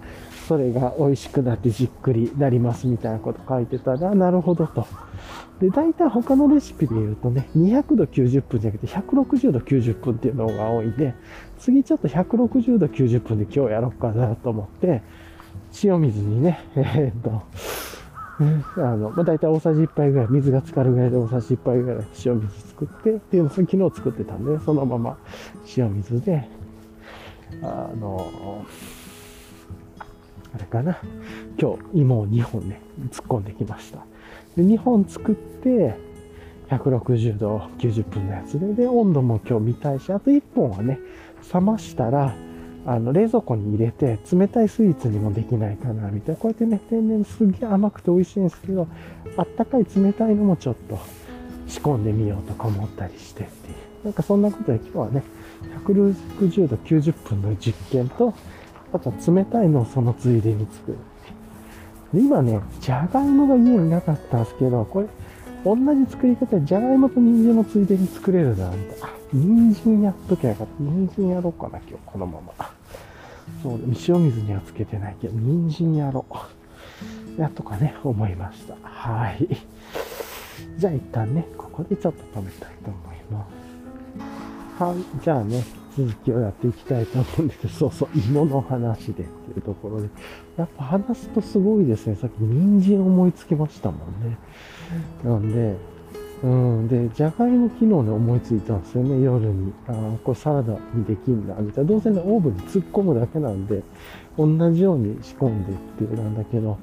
[0.47, 4.86] それが美味しくなってじっくりなりますみたいなこと書いてたら、なるほどと。
[5.60, 11.13] で、大体他のレシピで言うとね、200度90分じゃなくて160度90分っていうのが多いんで、
[11.60, 15.01] 次ちょっと160度90分で今日やろうかなと思って、
[15.84, 17.41] 塩水にね、 えー、っと、
[18.82, 25.17] あの、まあ、大体大さじ1杯ぐらい、水が浸かるぐらいで大さじ1杯ぐらい塩水作って、っていうのを昨日作ってたんで、そのまま
[25.77, 26.47] 塩水で、
[27.62, 28.65] あの、
[30.54, 30.98] あれかな。
[31.60, 34.06] 今日芋を2本ね、突っ込んできました。
[34.56, 35.96] で、2本作って、
[36.70, 41.00] 160度90分のやつで、で、温度も今日見たいし、あと1本はね、
[41.54, 42.36] 冷ましたら、
[42.86, 46.42] あの、冷蔵庫に入れて、冷たいスイーツにもできないかな、みたいな。
[46.42, 48.88] こうやってね、天然すげえ甘くて美味しいんですけど、
[49.38, 51.00] あったかい冷たいのもちょっと
[51.68, 53.76] 仕込んでみようとか思ったりしてっていう。
[54.06, 55.24] なんかそんなことで今日はね、
[55.86, 58.34] 160度90分の実験と、
[58.93, 60.97] あと冷たいのをそのついでに作る。
[62.13, 65.08] 今ね、じゃがいもが家になかったんですけど、これ、
[65.65, 69.08] 同じ作り方でじゃがいもと人参のついでに作れるな、みたいな。
[69.08, 70.84] あ、人参やっときゃよかった。
[70.84, 72.53] 人参やろうかな、今日、このまま。
[73.63, 76.25] そう、塩水にはつけてないけど、人参やろ
[77.38, 77.41] う。
[77.41, 78.75] やっとかね、思いました。
[78.84, 79.47] はい。
[80.77, 83.48] じゃあ一旦ね、ここでちょっと止めたいと思いま
[84.77, 84.83] す。
[84.83, 85.23] はい。
[85.23, 85.63] じゃあね、
[85.98, 90.10] 続きをやっていきたいと思うんですけど、 そうそう、芋の話でっていうところで。
[90.58, 92.15] やっぱ話すとすごいですね。
[92.15, 94.37] さっき人参思いつきましたもんね。
[95.23, 95.75] なんで、
[96.44, 96.87] うん。
[96.87, 99.73] で、じゃがいも昨日ね、思いついたんですよね、夜に。
[99.87, 101.89] ああこれサラダにできんだ、みたいな。
[101.89, 103.81] どうせね、オーブンに突っ込むだけなんで、
[104.37, 106.77] 同じように仕込んでっていうなんだけど、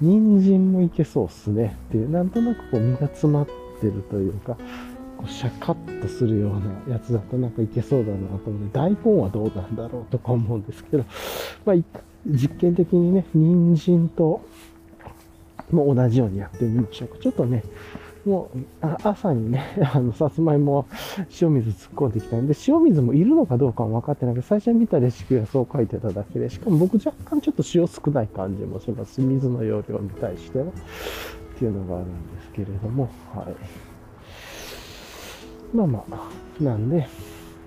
[0.00, 1.76] 人参もいけそうっすね。
[1.88, 3.46] っていう、なんとなくこう身が詰まっ
[3.80, 4.58] てるというか、
[5.18, 11.04] こうシャカッとするようなやつだとなんかいけそうだなと思って、大根はどうなんだろうとか思うんですけど、
[11.66, 11.76] まあ、
[12.26, 14.40] 実験的にね、人参と
[15.70, 17.18] も同じようにやってみましょうか。
[17.18, 17.64] ちょっとね、
[18.24, 18.58] もう、
[19.02, 20.86] 朝にね、 あの、さつまいも
[21.40, 30.68] 塩水突っ込んできたんで、塩水もいるのかどうかも分かってないけど、最初に見たレシピはそう書いてただけで、しかも僕若干ちょっと塩少ない感じもします、水の容量に対しては、っ
[31.58, 33.87] ていうのがあるんですけれども、はい。
[35.72, 37.06] まあまあ、なんで、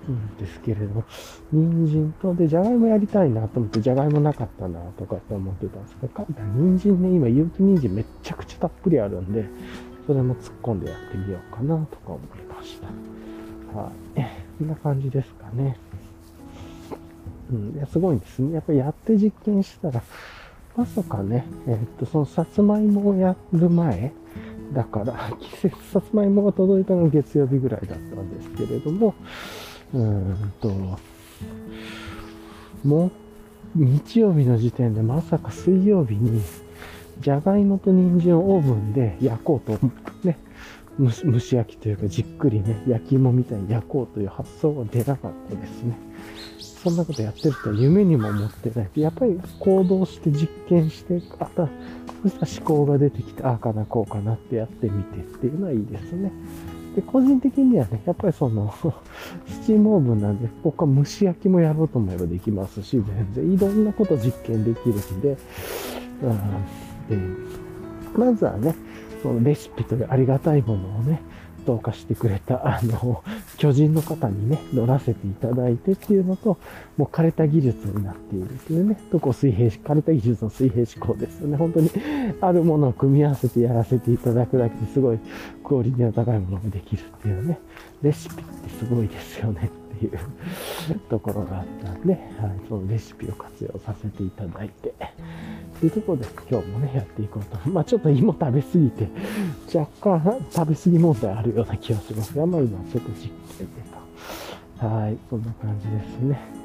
[0.08, 1.04] うんですけれども、
[1.52, 6.26] 人参と、で、じゃがいもやりたいなと思って、じゃがいもなかったなとかって思ってたんですけど、
[6.56, 9.44] 人参ね、今、有機人参めちゃくちゃたっぷりあるんで、
[10.06, 13.78] それも突っ込んでやってみようかなとか思いました。
[13.78, 14.22] はい。
[14.58, 15.76] こんな感じですかね。
[17.52, 18.54] うん、いや、すごいんですね。
[18.54, 20.02] やっぱりやって実験したら、
[20.76, 24.12] まさかね、え、っと、そのさつまいもをやる前、
[24.72, 29.14] だから、 季節さつまいもが届いたのが月曜日ぐらいだったんですけれども、
[29.92, 30.70] うーんと、
[32.84, 33.10] もう、
[33.74, 36.40] 日曜日の時点でまさか水曜日に、
[37.20, 39.78] じゃがいもと人参をオーブンで焼こうと、
[40.24, 40.38] ね、
[40.98, 45.96] 蒸し焼きというかじっくりね、焼き芋みたいに焼こうという発想が出なかったですね。
[46.82, 48.90] そんなことやってると夢にも思ってない。
[48.96, 51.68] やっぱり行動して実験して、あた、
[52.22, 56.32] そしたら思考が出てきて、ああかな、こうかなってやってみてっていうのはいいですね。
[56.96, 58.72] で、個人的にはね、やっぱりその、
[59.46, 65.36] スチームオーブンなんで、僕は蒸し焼きもやろうと思えばできますし、全然いろんなこと実験できるんで、
[66.22, 66.36] うん、
[67.08, 67.16] で、
[68.16, 68.74] まずはね、
[69.22, 71.22] そのレシピというありがたいものをね、
[71.66, 73.22] どうかしてくれた、 あの、
[73.56, 76.58] 巨人の方にね、乗らせていただいてっていうのと、
[76.96, 81.56] もう枯れた技術になっているっていうね、とこ水平、枯れた技術の水平思考ですよね。
[81.56, 81.90] 本当に、
[82.40, 85.18] あるものを組み合わせてやらせていただくだけですごい
[85.64, 87.58] クオリティの高いものができるっていうね、
[88.02, 92.20] レシピってすごいですよねっていうところがあったんで、はい、
[92.68, 94.94] そのレシピを活用させていただいて、
[95.80, 97.70] というところで今日もね、やっていこうと。
[97.70, 99.08] まあちょっと芋食べすぎて、
[99.76, 103.82] 若干食べ過ぎ問題あるような気がしますが、まあ今ちょっと実験で
[104.80, 104.86] と。
[104.86, 106.62] はい、そんな感じですね。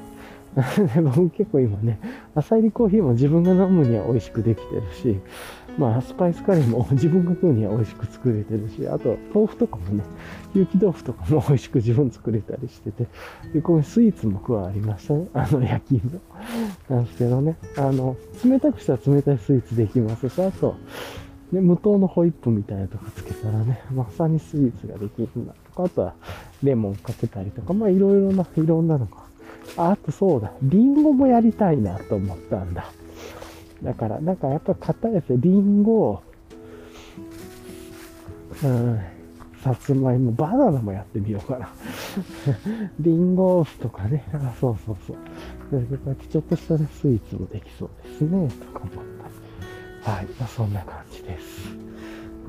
[0.94, 2.00] で僕結構今ね、
[2.34, 5.20] 朝入りコーヒーも自分が飲むには美味しくできてるし、
[5.78, 10.02] まあ、スパイスカレーも 自分が食うには美味しく作れてるし、あと、豆腐とかもね、
[10.54, 13.06] 有機豆腐とかも 美味しく自分作れたりしてて、
[13.54, 15.28] で、ここにスイーツも加わりましたね。
[15.32, 16.20] あの、焼き芋。
[16.88, 20.74] なんですけどね、あの、冷たくしたら冷たいスイーツできますし、あと、
[21.52, 26.14] ね、無糖のホイップみたいなとかつけたらね、まさにスイーツができるんだとか、あとは
[26.62, 29.28] レモンかけたりとか、まあいろいろな、いろんなのが。
[29.76, 32.90] あ、あとそうだ、リンゴもやりたいなと思ったんだ。
[33.82, 36.22] だから、なんかやっぱ硬いやつで、リンゴ、
[38.62, 39.00] うん、
[39.62, 41.68] さつまいも、バナナもやってみようかな。
[43.00, 45.16] リンゴとかね、あそうそうそう。
[45.16, 49.04] こうやってちょっとした、ね、スイーツもできそうですね、とか思っ
[50.02, 50.10] た。
[50.10, 51.70] はい、まあ、そんな感じです。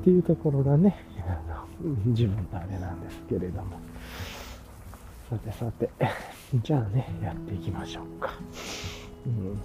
[0.00, 3.78] っていうところがね、あの自分のあれなんですけれども。
[5.28, 5.90] さてさて、
[6.62, 8.32] じゃあね、やっていきましょうか。
[9.26, 9.58] うん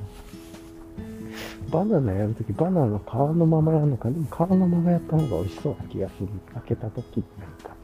[1.71, 6.27] バナナやるとき、バナナの皮のままやるのか、でも皮のままやった方が美味しそうな気がする。
[6.53, 7.75] 開けたときなんか、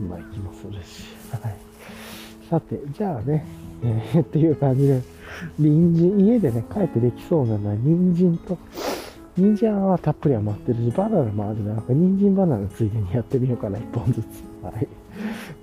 [0.00, 1.04] うまい気もするし。
[1.30, 1.56] はい。
[2.48, 3.44] さて、じゃあね、
[3.82, 5.02] えー、っていう感じで、
[5.58, 8.58] 人参、家でね、帰ってできそうなのは、人参と、
[9.36, 14.24] 人参はたっぷり余ってるし、バナナもあるなんか人参バナナついでにやってみようかな、一本ずつ。
[14.62, 14.88] はい。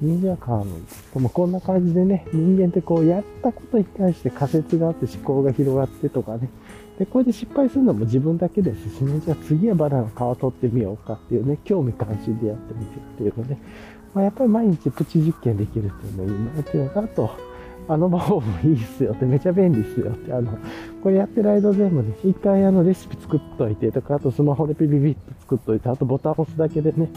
[0.02, 0.82] 人参は皮むい
[1.14, 1.20] て。
[1.20, 6.50] もこんな感じでね、人間ってこう、やったことに対して仮説があって思考が広がってとかね、
[7.00, 13.58] で、これで失敗するのも自分だけですしね、じゃあ次はバナナの皮取ってみようかっていうね、興味関心でやってみてっていうので、
[14.14, 17.56] まあ、やっぱり毎日プチ実験できるっていうのがいいなっていうのと、あと、
[17.88, 20.58] あの魔法もいいっすよって、めちゃ便利っすよって、あの、
[21.04, 27.10] これやってる間全部ね、一回あのレシピ作っといてとか、あとスマホでピピピッと作っといて、あとボタン押すだけでね、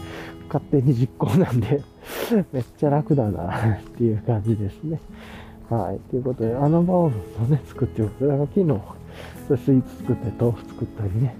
[0.47, 1.81] 勝手に実行なんで
[2.51, 4.99] めっちゃ楽だなっていう感じですね。
[5.69, 5.99] はい。
[6.09, 8.27] ということで、あの魔法もね、作っておく。
[8.27, 8.98] だから昨日、
[9.57, 11.35] スイーツ作ったり、豆腐作ったりね。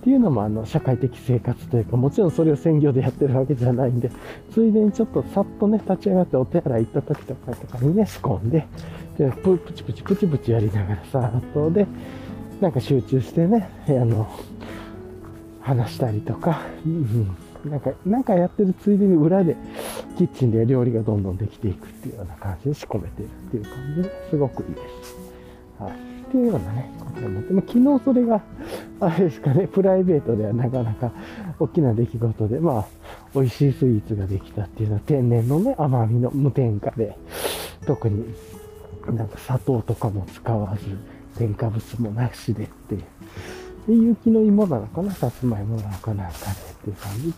[0.00, 4.10] ていうのも、あの、社会的生活というか、もちろんそれを専業でやってるわけじゃないんで、
[4.52, 8.66] ついでにちょっとさっとね、立ち上がってお手洗い行った時とかとかにね、仕込んで、
[9.18, 11.86] で、プチプチプチプチやりながらさ、あとで、
[12.60, 14.28] なんか集中してね、あの、
[15.60, 17.36] 話したりとか、うん、
[17.68, 19.56] なんか、なんかやってるついでに裏で、
[20.16, 25.16] キッチンで料理がどんどんできていくっていうような感じで仕込めてるっていう感じですごくいいです。
[25.78, 26.07] はい。
[26.28, 28.42] っていうようなね、ことを思って、まあ、昨日それが、
[29.00, 31.10] あれですかね、プライベートではなかなか
[31.58, 32.86] 大きな出来事で、まあ、
[33.34, 37.16] 美味しいスイーツができたっていうのは天然のね、甘みの無添加で、
[37.86, 38.24] 特に
[39.06, 43.02] なんか砂糖とかも使わず、添加物もなしでっていう。
[43.86, 46.32] で、雪の芋なのかなさつまいもなのかなんかで
[46.72, 47.32] っていう感じ。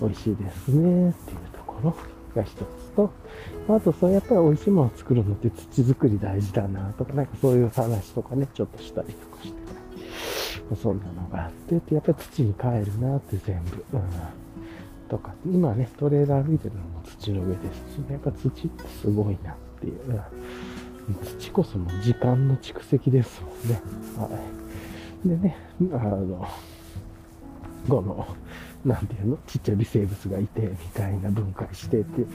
[0.00, 1.96] 美味しいですねっていうところ
[2.34, 2.64] が一つ
[2.94, 3.10] と、
[3.68, 9.56] あとそうやっぱり美味しいものを作るのって土作り大事だなとか、なんかそういう話とかね、ちょっとしたりとかして、
[10.80, 13.84] そんなのがあって、やっぱり土に帰るなって全部。
[13.92, 14.02] うん
[15.08, 20.20] とか、今ね、トレーラー歩いてるのも土の上ですし、やっぱ土ってすごいなっていう。
[21.38, 23.80] 土こそも時間の蓄積ですもんね。
[24.18, 24.28] は
[25.24, 25.28] い。
[25.28, 25.56] でね、
[25.92, 26.48] あの、
[27.88, 28.26] この、
[28.84, 29.38] なんていうの？
[29.46, 32.28] ちっちゃい微生物がいて、みたいな分解してっていう、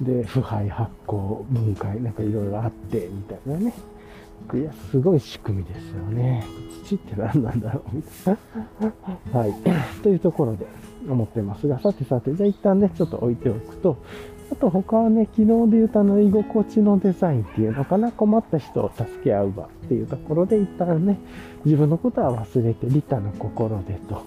[0.00, 3.72] で、腐敗発酵分解、なんかいろいろあって、みたいなね。
[4.54, 6.46] いや、すごい仕組みですよね。
[6.84, 8.36] 土って何なんだろうみたい
[9.32, 9.34] な。
[9.38, 9.54] はい。
[10.02, 10.66] というところで
[11.08, 13.96] 思ってますが、さてさて、じゃあ一旦ね、ちょっと置いておくと、
[14.50, 21.18] あと他はね、昨日で言うとあの、居心地のデザインっていうのかな、困った人を助け合う場っていうところで一旦ね、
[21.64, 24.22] 自分のことは忘れて、利他の心でと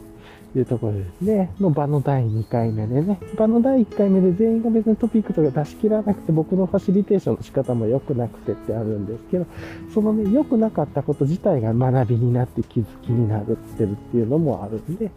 [0.56, 9.46] いうところですね、の場の第2回目でね、場の第1回目で全員が別にトピックとか出し切らなくて、僕のファシリテーションの仕方も良くなくてってあるんですけど、
[9.94, 15.12] そのね、良くなかったこと自体が学びになって気づきになるってるっていうのもあるんで、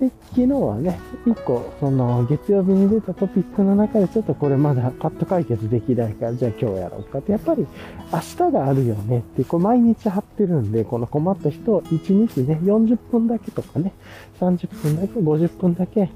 [0.00, 7.66] で、昨日はね、一個、その、月曜日に出たトピックの中で、ちょっとこれまだパッと解決できないから、じゃあ今日やろうかって、やっぱり、
[8.12, 13.92] 明日があるよねって、こう毎日貼ってるんで、この困った人を1日ね、40分だけとかね、
[14.38, 16.10] 30分だけ、50分だけ、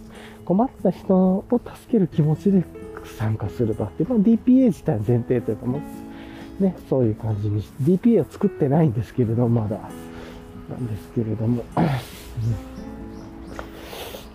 [0.45, 2.65] 困った人を助ける気持ちで
[3.19, 5.81] 参加する場って、まあ、DPA 自体前提というかも
[6.61, 9.79] う、ね、そういう感じにして、DPA を作ってないんですけれど、まだ、
[10.69, 11.65] なんですけれども、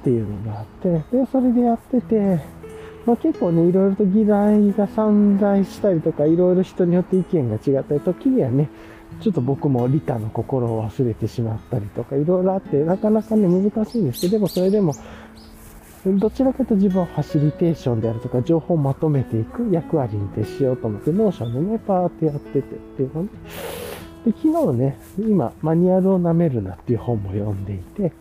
[0.06, 2.40] っていうのがあって、で、それでやってて、
[3.08, 8.70] まあ、結構ね、いろいろと議題が散在したりとか、いろいろ人によって意見が違ったり、時にはね、
[9.20, 14.94] ちょっと僕も利他の心を忘れてしまったりとか、いろいろあって、なかなかね、難しいんですけど、でもそれでも、
[16.06, 23.30] どちらかというと自分はファシリテーションであるとか、情報をまとめていく役割に徹しようと思って、 Notion でね、パーってやっててっていうのね。
[24.24, 28.12] で、昨日ね、今、マニュアルを舐めるなっていう本も読んでいて、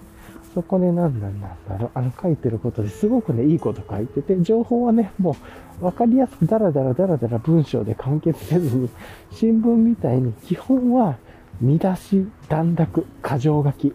[0.55, 1.49] そこで何なんだ
[1.79, 1.91] ろう。
[1.95, 5.37] あの書いてることですごくね、いいこと書いてて、情報はね、も
[5.81, 8.89] う分かりやすくダラダラダラダラ文章で完結せずに、
[9.33, 11.17] 新聞みたいに基本は
[11.61, 13.93] 見出し、段落、箇条書き。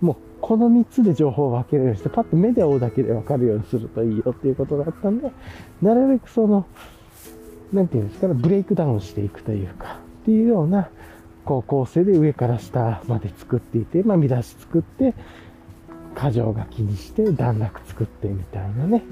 [0.00, 5.30] もうこの3つで情報を分けれるして、パッと目で追うだけで分かるようにするといいよっていうことだったんで、
[5.80, 6.66] なるべくその、
[7.72, 10.90] なんていうんですかね、ブレイクダウンしていくというか、っていうような、
[11.46, 15.14] こう構成で上から下まで作っていて、まあ見出し作って、
[16.14, 19.02] 箇条書きにして段落作ってみたいなね。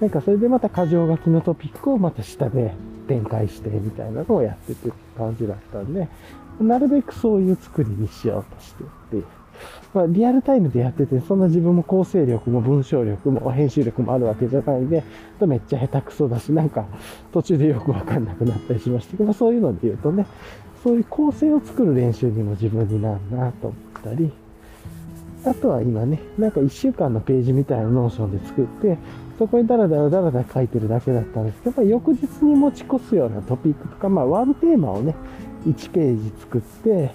[0.00, 2.72] なんかそれでまた箇条書きのトピックをまた下で
[3.08, 6.08] 展開してみたいなのをやってて感じだったんで、
[6.60, 9.24] なるべくそういう作りにしようとしてっていう。
[9.92, 15.04] まあ、リアルタイムでやってて、そんな自分も構成力も文章力も編集力もあるわけじゃないんで、
[15.46, 16.86] めっちゃ下手くそだし、なんか
[17.32, 20.26] 途中でよくわかんなくなったりしましたけど、まあ、そういうので言うとね、
[20.82, 24.32] そういう構成を作る練習にも自分になるなと思ったり、
[25.46, 28.98] あとは今ね、なんか1週間のページみたいな Notion で作って、
[29.38, 35.14] そこにダラダラダラダラ書いてるだけだったんですけど、翌日に持ち越すようなトピックとか、まあワンテーマをね、
[35.66, 37.10] 1ページ作って、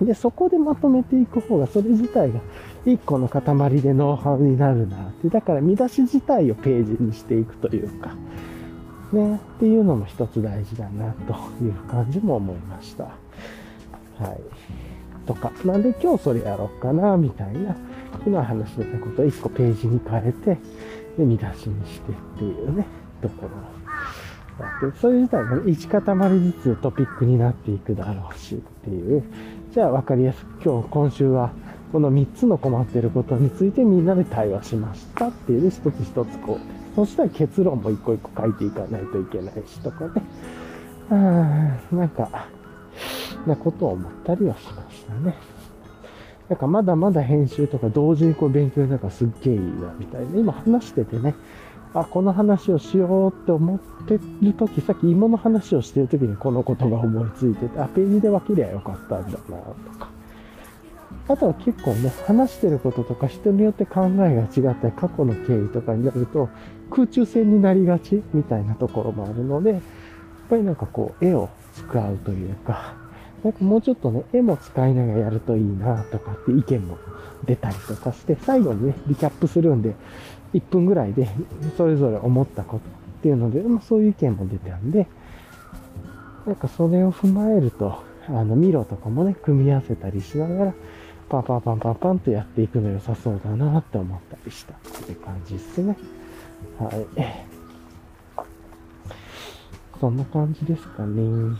[0.00, 2.40] で、そこでまとめていく方が、それ自体が
[2.84, 5.28] 1個の塊でノウハウになるなって。
[5.28, 8.14] だから見出し自体をページにしていくというか、
[9.12, 11.32] ね、っていうのも一つ大事だなと
[11.64, 13.04] いう感じも思いました。
[13.04, 13.10] は
[14.32, 14.83] い。
[15.26, 17.76] とか、なんで今日それやろうかな、みたいな、
[18.26, 20.58] 今話してたことを1個ページに変えて、
[21.16, 22.86] で、見出しにしてっていうね、
[23.22, 23.50] ところ。
[24.58, 29.22] だって、それ自体が1塊ずつトピックになっていくだろうしっていう、
[29.72, 31.52] じゃあ分かりやすく今日、今週は、
[31.92, 35.62] この3つの困ってることについてみんなで対話しましたっていう。
[35.62, 40.10] ね、一つ一つこう、そしたら結論も一個一個書いていかないといけないしとかね。
[41.10, 41.14] あ
[41.94, 42.48] なんか、
[43.46, 44.83] なことを思ったりはします。
[45.04, 45.34] したね。
[46.48, 50.38] なんかまだまだ編集とか同時にこう勉強なんかすっげえいいなみたいな。
[50.38, 51.34] 今話しててね、
[51.94, 59.44] あ、この話をしようって思ってる時、さっき芋の話をしてる時にこのことが思いついてて、あ、ページで分けりゃよかったんだなと
[59.98, 60.08] か。
[61.26, 66.50] あとは結構ね、話してることとか人によって考えが違ったり、過去の経緯とかになると、
[66.90, 69.80] 空中戦になりがちみたいなところもあるので、やっ
[70.50, 73.03] ぱりなんかこう、絵を使うというか、
[73.44, 76.98] なんかもうちょっとね、絵も使いながらやるといいなとかって意見も
[77.44, 79.94] 出たりとかして、最後にね、リキャップするんで、
[80.54, 81.28] 1分ぐらいで
[81.76, 85.06] それぞれ思ったことっていうので、まあ、そういう意見も出たんで、
[86.46, 90.74] なんかそれを踏まえると、あの、ミロとかもね、組み合わせたりしながら、
[91.28, 94.76] パンパンパンパンパンとやっていくの良さそうだなって思ったりしたっ
[95.06, 95.98] て感じですね。
[96.78, 97.06] はい。
[100.00, 101.22] そんな感じですかね。
[101.22, 101.58] うん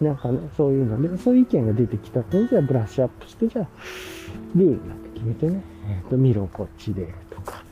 [0.00, 3.68] なんかね、そういうので、そういう意見が出てきたので、じゃあブラッシュアップして、じゃあ、
[4.56, 7.62] ルールなんか決めてね、えっ、ー、と、見ろこっちで、とか、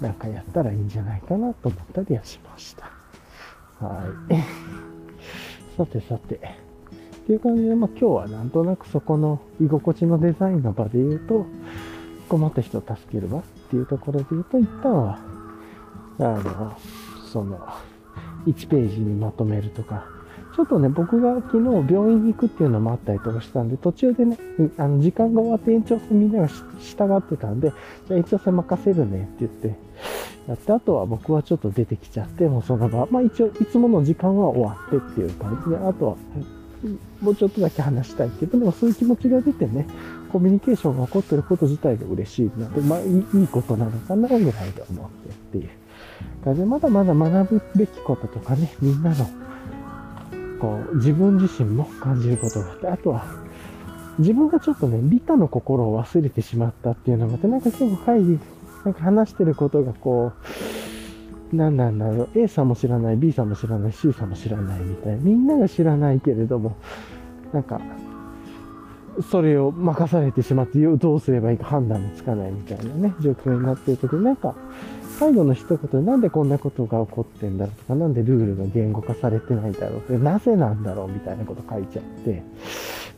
[0.00, 2.90] なんかやったらいいんじゃないかなと思ったりはしました。
[3.84, 5.76] はい。
[5.76, 6.36] さてさて。
[6.36, 6.38] っ
[7.26, 11.44] ていう感じで、まあ今日はなんとなくそこの居心地のデザインの場で言うと、
[12.28, 15.18] 困った人を助ける場っていうところで言うと、一旦は、
[16.18, 16.76] あの、
[17.26, 17.60] その、
[18.46, 20.06] 1ページにまとめるとか、
[20.56, 24.38] ちょっとね、僕が昨日病院に行くっていうのもあったりとかしたんで、途中でね、
[24.78, 27.74] あの時間が終わって延長戦みんなが従ってたんで、
[28.08, 29.74] じゃあ延長戦任せるねって言って、
[30.48, 35.70] やって、あとは僕はちょっと出てきちゃって、もうその場、まあ一応いつもの時間は終わってっていう感じ。
[35.70, 36.16] で、あとは、
[37.20, 39.86] もうちょっとだけ話したいけど、でもそういう気持ちが出てね、
[40.32, 45.70] コミュニケーションが起こってること自体が嬉しいなで、まあいいことなのかなぐらいで思ってっていう
[46.42, 49.45] 感じで、まだまだ学ぶべきこととかね、みんなの
[50.60, 53.24] こう、自分自身も感じることがあって、あとは、
[54.18, 58.38] 自分がちょっとね、利他の心を忘れてしまったっていうのがあって、なんか結構会議、
[58.84, 60.32] なんか話してることがこ
[61.52, 66.76] う、何なんだろう、A さんも知らない、B さんも知らない、C さんも知らないみたいな、みんなが知らないけれども、
[67.52, 67.80] なんか、
[69.30, 74.54] それを任されてしまって、どうすればいいか判断もつかないみたいなね、状況になってる時に、なんか、
[75.18, 82.42] 最後の一言でなんでこんなことが起こってんだろうとか、なんでルールが言語化されてないんだろうって、なぜなんだろうみたいなこと書いちゃって、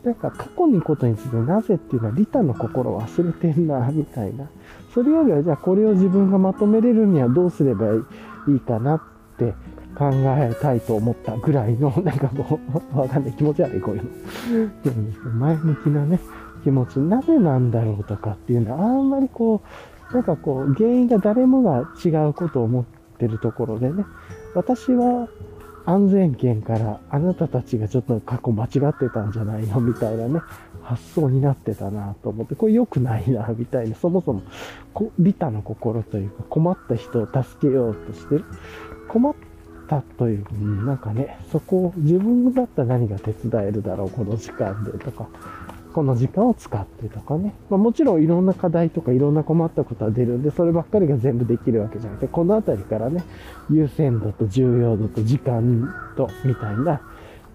[0.04, 4.48] なんか過去のことについてなぜっていうのは利他の心忘れてんな、みたいな。
[4.94, 7.86] それよりはじゃあこれを自分がまとめれるにはどうすれば
[8.48, 9.00] いいかなっ
[9.36, 9.52] て
[9.96, 12.60] 考えたいと思ったぐらいの、なんかも
[12.94, 14.04] う、わかんない気持ち悪いこういう
[15.24, 15.32] の。
[15.32, 16.20] 前向きなね、
[16.62, 19.68] 気持ち、なぜなんだろうとかっていうのはあんまりこう、
[20.12, 22.84] なんかこう、原因が誰もが違うことを思っ
[23.18, 24.04] てるところでね、
[24.54, 25.28] 私は
[25.84, 30.40] 安全圏からあなたたちがちょっと過去間違ってたんじゃないのみたいなね、
[30.82, 34.42] 発想になってたなと思って、これ良くないな、みたいな、そもそも、
[35.18, 38.44] 利他の心というか、困った人を助けようとしてる。
[39.08, 39.34] 困っ
[39.88, 45.28] たという、なんかね、そこを自分だったら何が手伝えるだろう、この時間でとか、
[45.98, 47.52] この時間を使ってとかね。
[47.68, 53.24] まあ、もちろんいろんな課題とかいろんな困ったことは出るんで、そればっかりが全部できるわけじゃなくて、このあたりからね、
[53.68, 57.00] 優先度と重要度と時間とみたいな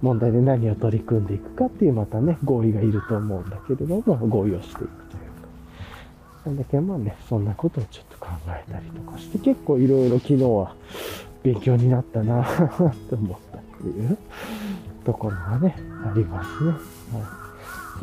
[0.01, 4.89] 問題で何を取り組んでいくかっていうまたね、合意がいると思うんだけれども、合意をしていくというか。
[6.47, 10.75] なんだけまあね、そんなことをちょっと考えたりとかして、結構いろいろ昨日は
[11.43, 12.43] 勉強になったな
[13.09, 14.17] と思ったっていう
[15.05, 16.71] ところがね、ありますね。
[16.71, 17.42] はい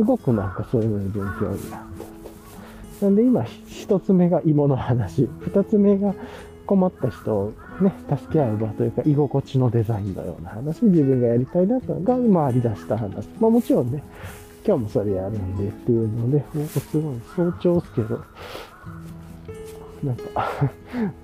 [0.01, 1.81] すごくなんかそういうのに勉強になっ
[2.99, 3.05] た。
[3.05, 6.15] なんで今、一つ目が芋の話、二つ目が
[6.65, 13.29] 困った人をね、助け合う場というか、居心地のデザインのような話、自分がやりたいなとが回り出した話。
[13.39, 14.03] まあもちろんね、
[14.67, 18.25] 今日もそれやるんでっていうので、ほんとすごい早朝ですけど、
[20.03, 20.51] なんか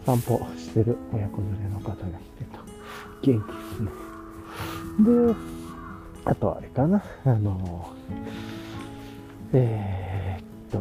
[0.05, 2.61] 散歩してる親子連れの方がいてと、
[3.23, 3.91] 元気ですね。
[5.31, 5.35] で、
[6.27, 7.89] あとあれかな、あの
[9.53, 10.81] えー、っ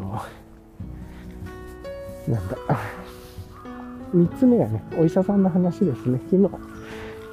[2.30, 2.56] なんだ。
[4.12, 6.20] 三つ目がね、お医者さんの話ですね。
[6.30, 6.50] 昨日、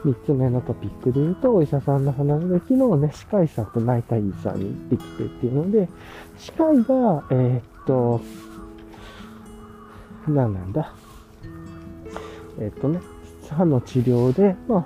[0.03, 5.87] 三つ目のトピックで言うと、お医者さんの話で、昨日ね、歯科医さんと内科医さんに行ってきてっていうので、
[6.37, 8.21] 歯科医が、えー、っと、
[10.27, 10.93] 何なんだ。
[12.59, 12.99] えー、っとね、
[13.49, 14.85] 歯の治療で、まあ、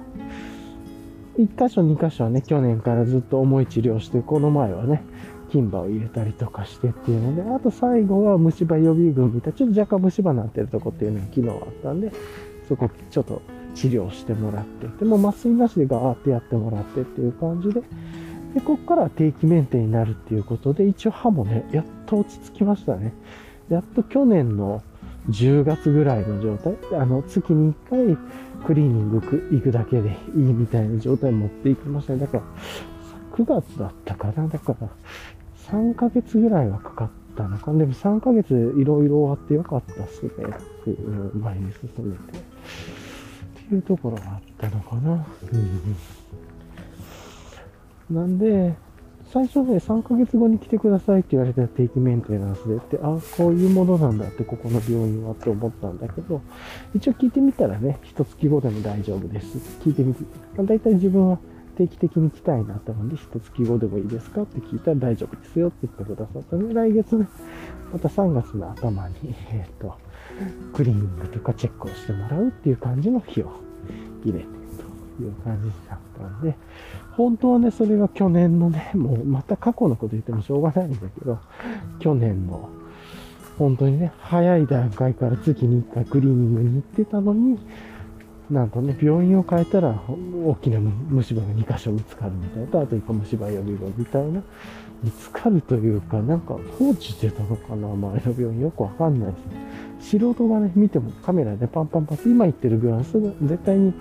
[1.37, 5.03] 一箇所、二箇所はね、去年からずっと重い治療して、この前はね、
[5.51, 12.11] 金歯を入れたりとかしてっていうので、あと最後は虫歯予備軍みたいな、ちょっと若干虫歯になってるとこっていうのが昨日あったんで、
[12.67, 13.41] そこちょっと
[13.75, 17.81] 治療してもらって、でも麻酔なしでガーってやってもらってっていう感じで、
[18.53, 23.13] で、こっから定期メンテになるっていうことで、一応歯もね、やっと落ち着きましたね。
[23.69, 24.81] やっと去年の
[25.29, 28.17] 10月ぐらいの状態、あの、月に1回
[28.65, 29.21] クリーニング
[29.51, 32.19] 行くだけでいいみたいな状態に持っていきましたね。
[32.19, 32.43] だから、
[33.33, 34.47] 9月だったかな。
[34.47, 34.89] だから、
[35.71, 37.71] 3ヶ月ぐらいはかかったのか。
[37.73, 40.29] でも3ヶ月いろいろ終わってよかったっすね。
[40.29, 42.39] っていう前に進めて。
[42.39, 42.41] っ
[43.69, 45.25] ていうところがあったのかな。
[48.09, 48.75] うん、なんで、
[49.33, 56.41] 最初ね、3ヶ月後に来てくださいって言われた定期メンテナンスでって、ああ、こういうものなんだって、ここの病院はって思ったんだけど、
[56.95, 59.57] 一応聞いてみたらね、一月後でも大丈夫です。
[59.81, 60.23] 聞いてみて、
[60.63, 61.39] だいたい自分は
[61.77, 67.27] 定期的に来たいなと思うんで、一月後でもいいですかって聞いたら大丈夫ですよって言ってくださったので、来月ね、
[67.93, 69.95] また3月の頭に、えっ、と、
[70.73, 73.51] クリーニングとかチェックをしてもらうっていう感じの日を
[74.25, 74.45] 入れて
[75.17, 76.55] という感じだったんで、
[77.15, 81.39] 本当はね、それが去年のね、もうまた過去のこと言ってもしょうがないんだけど、
[81.99, 82.69] 去年の
[83.57, 87.59] 本当にね、早い段階から月に1回クリーニングに行ってたのに、
[88.49, 90.01] なんとね、病院を変えたら、
[90.45, 94.41] 大きな虫歯が2箇所見つかるみたいなと、あと1個虫歯予備軍みたいな、
[95.03, 99.51] 見つかるというか、なんか放置してたのかな、周りの病院よくわかんないですね。
[99.99, 103.93] 素人がね、見てもカメラでパンパンパン、今言ってる病院はすぐ絶対に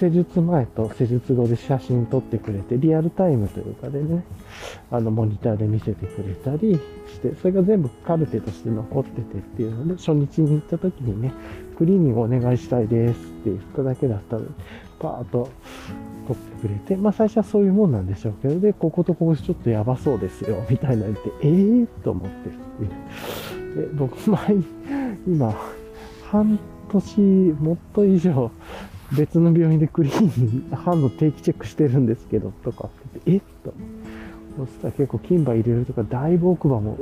[0.00, 4.24] 施術前と施術後で写真撮ってくれて、リアルタイムというかでね、
[4.90, 6.74] あの、モニターで見せてくれたり
[7.06, 11.32] して、それが全部カルテとして残っててっていうので、初日に行った時にね、
[11.76, 14.50] クリーニングお願いしたいですって言っただけだったので、
[14.98, 15.50] パーッと
[16.26, 23.86] 撮ってくれて、まあ最初はそういうもんなんでしょうけど、で、こことここちょっとやばそうですよ、 みたいな言って、ええー、と思ってっていう。
[23.88, 24.40] で、僕、前、
[25.26, 25.54] 今、
[26.30, 26.58] 半
[26.90, 27.20] 年
[27.60, 28.50] もっと以上、
[29.16, 33.74] 別の病院でクリーニング歯の定期チェックしてるんですけど、とかって言って、えっと。
[34.56, 36.96] そしたら結構金歯入れるとか、だいぶ奥歯も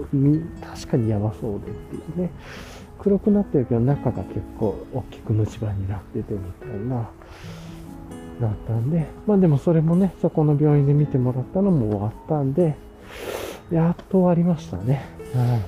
[0.61, 2.31] 確かにやばそうでっていうね。
[2.99, 7.09] 黒くなってるけど中が結構大きく虫歯になっててみたいな、
[8.41, 12.77] なったんで、まあでもそれもね、そこの病院で見てもらったのも終わったんで、
[13.71, 15.05] やっと終わりましたね。
[15.35, 15.57] うん。
[15.57, 15.61] っ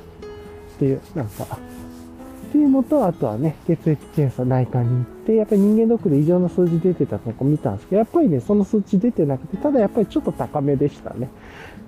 [0.78, 11.28] ていう、なんか、っていうのと、あとはね、血液検査内科に行って、やっぱり人間ドックで異常な数字出てたとこ見たんですけど、やっぱりね、その数値出てなくて、ただやっぱりちょっと高めでしたね。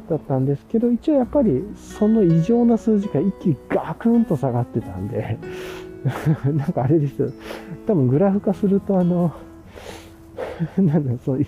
[0.09, 5.39] だったんですけど、一応やっぱりその異常な数字が一気にガクンと下がってたんで、
[6.53, 7.31] なんかあれですよ。
[7.87, 9.33] 多分グラフ化するとあの、
[10.79, 11.47] なんだ、そういう、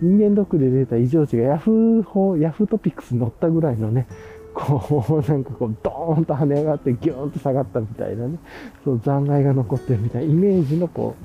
[0.00, 4.06] 人間ドックで出た異常値がヤフー法、ヤフートピックスに載ったぐらいのね、
[4.54, 8.38] こう、なんかこう、ドーンと跳ね上がって、ギューンと下がったみたいなね、
[8.84, 11.24] そう残骸が残ってるみたいなイメージのこう、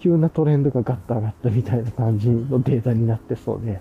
[0.00, 3.80] 急なトレンドがガッと上がったみたいな感じのデータになってそうで、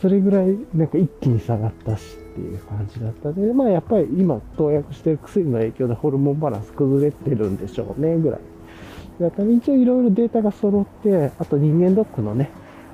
[0.00, 8.40] それぐらいなんか一気に下がったしっていう感じだったで、まあやっぱり今投薬してる薬の影響でホルモンバランス崩れてるんでしょうね、ぐらい。
[9.18, 12.50] だから一応いろいろデータが揃って、あと人間ドックのね、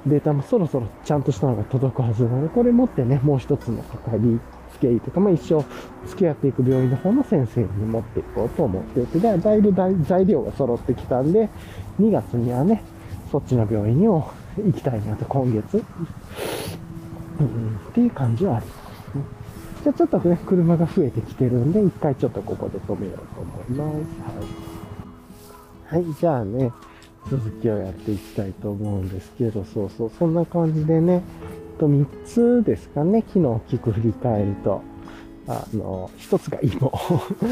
[0.07, 4.39] データもそろそろちゃんとしたのが届くはずなので、これ持ってね、もう一つのかかり
[4.73, 5.65] つけ医とか、まあ一生
[6.07, 9.75] 付き合っていく病院の方の先生に持っていこうと思っていて、でだいぶ
[10.05, 11.49] 材料が揃ってきたんで、
[11.99, 12.85] 2月にはね、
[13.33, 15.83] そっちの病院にも行きたいなと、今月。
[17.41, 19.25] うん、っていう感じはありますね。
[19.83, 23.93] じゃあちょっとね、車が増えてきてるんで、一回ちょっとここで止めようと思いま
[25.91, 25.97] す。
[25.97, 26.05] はい。
[26.05, 26.73] はい、じゃあね、
[27.31, 31.23] 続きをやっていきたいと思うんですけど、そうそう、そんな感じでね、
[31.79, 34.83] と3つですかね、昨日大きく振り返ると。
[35.49, 36.93] あの、一つが芋。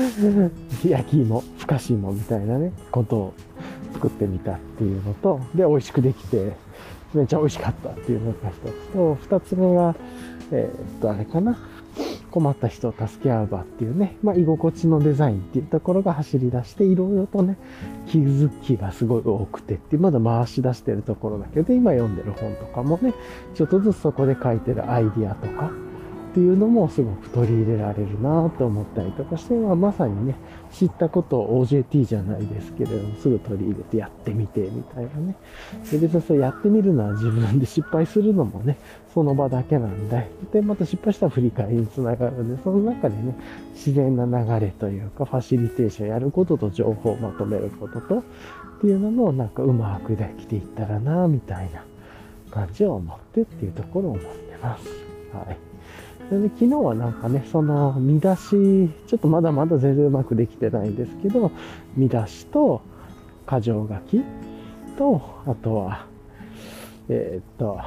[0.86, 3.34] 焼き芋、ふかし芋みたいなね、ことを
[3.94, 6.52] 作ってみたっていうのと、で、美味しくできて、
[7.14, 9.94] めっちゃ美味しかったっていうのが一つと、二つ目が、
[10.52, 11.58] えー、っと、あれかな。
[12.30, 17.58] 困った人を助け合う場っていうね、まあ、居心地のデザインっていうところが走り出して、いろいろとね、
[18.06, 23.14] 気づきがすごい多くてっていう、まだ回し出してるところだけど、今読んでる本とかもね、
[23.54, 25.70] ちょっとずつそこで書いてるアイディアとか、
[26.30, 30.36] っていうのもすごく取り入れられるなと思ったりとかして、まあ、まさにね、
[30.72, 35.34] 知ったことを OJT じゃないですけれども、すぐ取り入れてやってみて、みたいなね。
[35.90, 38.78] で、別にそれやってみるのは自分で失敗するのもね、
[39.12, 43.36] その場だけなんで、で、また失敗したら振り返りにつながるんで、その中でね、
[43.74, 48.22] 自然な流れというか、ファシリテーションやることと情報をまとめることと、っ
[48.80, 51.84] ていうのもなんかうまくできていったらな、みたいな
[52.50, 54.88] 感じを思ってっていうところを思ってます。
[55.32, 55.69] はい。
[56.30, 61.50] それで昨日はなんかね、その見出し、ちょっとまだまだ全然うまくできてないんですけど、
[61.96, 62.82] 見出しと、
[63.50, 64.22] 箇条書き
[64.96, 66.06] と、あとは、
[67.08, 67.80] えー、っと、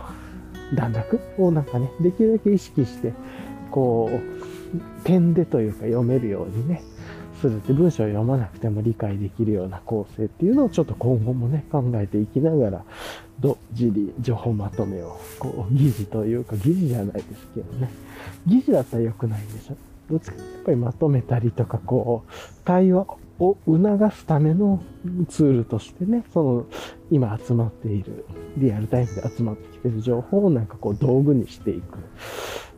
[0.75, 3.13] 段落をなんかね、できるだけ意識して、
[3.71, 6.83] こう、点でというか読めるようにね、
[7.43, 12.85] するって文章を読まなくても理解できるような構成っていうのをちょっと今後もね、考えていきながら、
[13.41, 17.89] ど、じり、情報まとめを、こう、疑似というか、疑似じゃないですけどね、
[18.47, 19.75] 疑似だったら良くないんでしょ。
[20.09, 22.31] どっちかやっぱりまとめたりとか、こう、
[22.63, 23.07] 対話
[23.39, 24.81] を促すための
[25.27, 26.65] ツールとしてね、その、
[27.11, 28.25] 今集まっている、
[28.57, 31.97] リアルタイムで集まってきてる情報をなんかこう道具にしていく。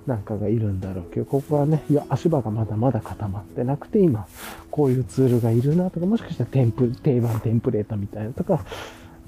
[0.07, 4.27] なんかがいるんだろうけど、ここはね、いや、足場がまだまだ固まってなくて、今、
[4.69, 8.63] こういうツールがいるなとか、もしかしたらテンプ、定番テンプレートみたいなとか、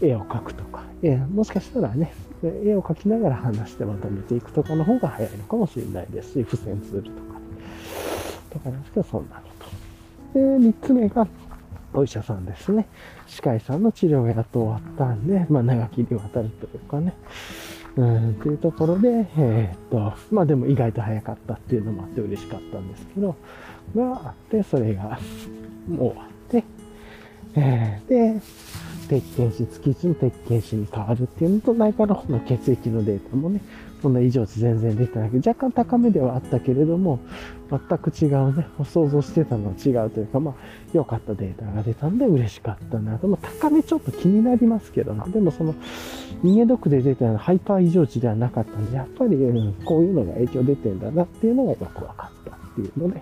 [0.02, 2.14] 絵を描くとか、えもしかしたらね、
[2.44, 7.18] 絵を描きながら話してまとめていくとかの方が早いのかもしれないですし、付箋ツールとか、
[8.52, 9.68] とかなんですけど、そんなのと。
[10.34, 11.28] で、3つ目が、
[11.94, 12.88] お医者さんですね。
[13.26, 17.14] 歯科医さんの治療がやっと終わったんで、まあ長きにわたるというかね、
[17.98, 23.36] うん、っていうところで、えー、っと、まあでも意外と早かったっていうのもあって嬉しかったんですけど、
[23.96, 25.20] があって、それが
[25.90, 26.64] 終わって、
[27.56, 28.42] えー、で、
[29.10, 33.62] 鉄検子、月1の鉄拳士に変わるっていうのと、内科の方の血液のデータもね、
[34.02, 37.20] そんな異常値全然出てないけど、若干高めではあったけれども、
[37.70, 40.56] 全く違うね、想像してたのは違うというか、まあ、
[40.94, 43.28] 良かったデータが出たんで嬉しかったなと。
[43.28, 45.24] まあ、高めちょっと気になりますけどね。
[45.32, 45.76] でもその、
[46.44, 49.38] 人間ドックで出たようなハイパー異常値ではなかったんで、やっぱり、
[49.84, 53.22] こういうのが影響出てんだなっていうのがよく分かったっていうので、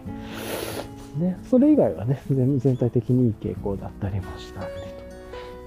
[1.18, 4.70] ね、それ以外はね、全体的にいい傾向だったりもしたんで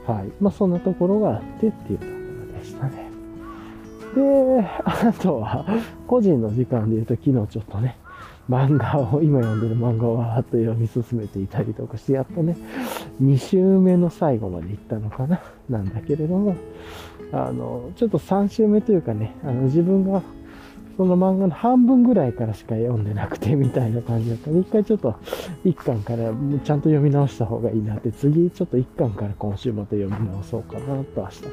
[0.07, 0.13] と。
[0.13, 0.29] はい。
[0.41, 2.11] まあ、そんなところがあってっていうとこ
[2.53, 3.08] ろでしたね。
[4.19, 5.65] で、あとは、
[6.07, 7.97] 個人の時間で言うと昨日ちょっとね、
[8.51, 12.57] 漫画を、今読んでる漫画をわーっと読み進めていたりとかして、やっとね、
[13.23, 16.57] 2週目の最後まで行ったのかな、なんだけれども、
[17.33, 20.23] あの、ちょっと3週目というかね、あの、自分が
[20.99, 25.15] その漫画の半分ぐらいからしか読んでなくてみたいな感じだった一回ちょっと
[25.65, 31.49] 一巻からちゃんと読み直した方がいいなって、次ちょっと一巻から今週また読み直そうかなと明日か。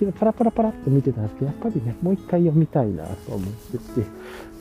[0.00, 3.84] けどパラパラパラって見てたんですけど、やっぱりね、もう一回読みたいなと思ってて、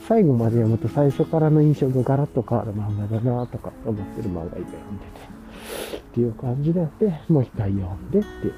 [0.08, 8.54] 最後まで読むと最初からの印象がガラッと変わる漫画だなとか思ってる漫画今読んでて、っていう感じであって、もう一回読んでっていう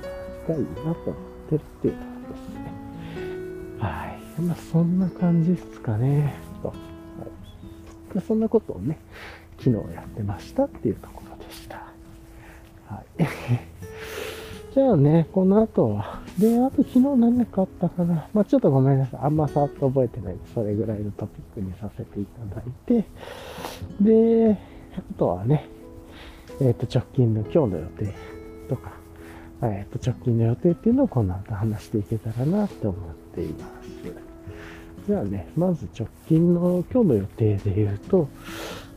[0.50, 1.16] のがいいなと思っ
[1.50, 2.72] てるっていうとこですね。
[3.80, 4.13] はい。
[4.42, 6.34] まあ、そんな感じですかね。
[6.62, 6.70] と。
[6.70, 6.76] は
[8.16, 8.98] い、そんなことをね、
[9.60, 11.76] 昨日やってましたっていうところでした。
[12.88, 13.24] はい。
[14.74, 18.28] じゃあね、この後は、で、あと昨日何かあったかな。
[18.34, 19.20] まあ、ちょっとごめんなさい。
[19.24, 23.06] あんまさっと覚えてないそれぐらいのトピックにさせていただいて、
[24.02, 24.58] で、
[24.98, 25.68] あとはね、
[26.60, 28.14] えっ、ー、と、直近の今日の予定
[28.68, 28.94] とか、
[29.62, 33.83] えっ、ー、と、直近の予定っていうのをこの後話していけたらなって思っています。
[35.08, 38.30] じゃあね、まず直近の今日の予定で言うと、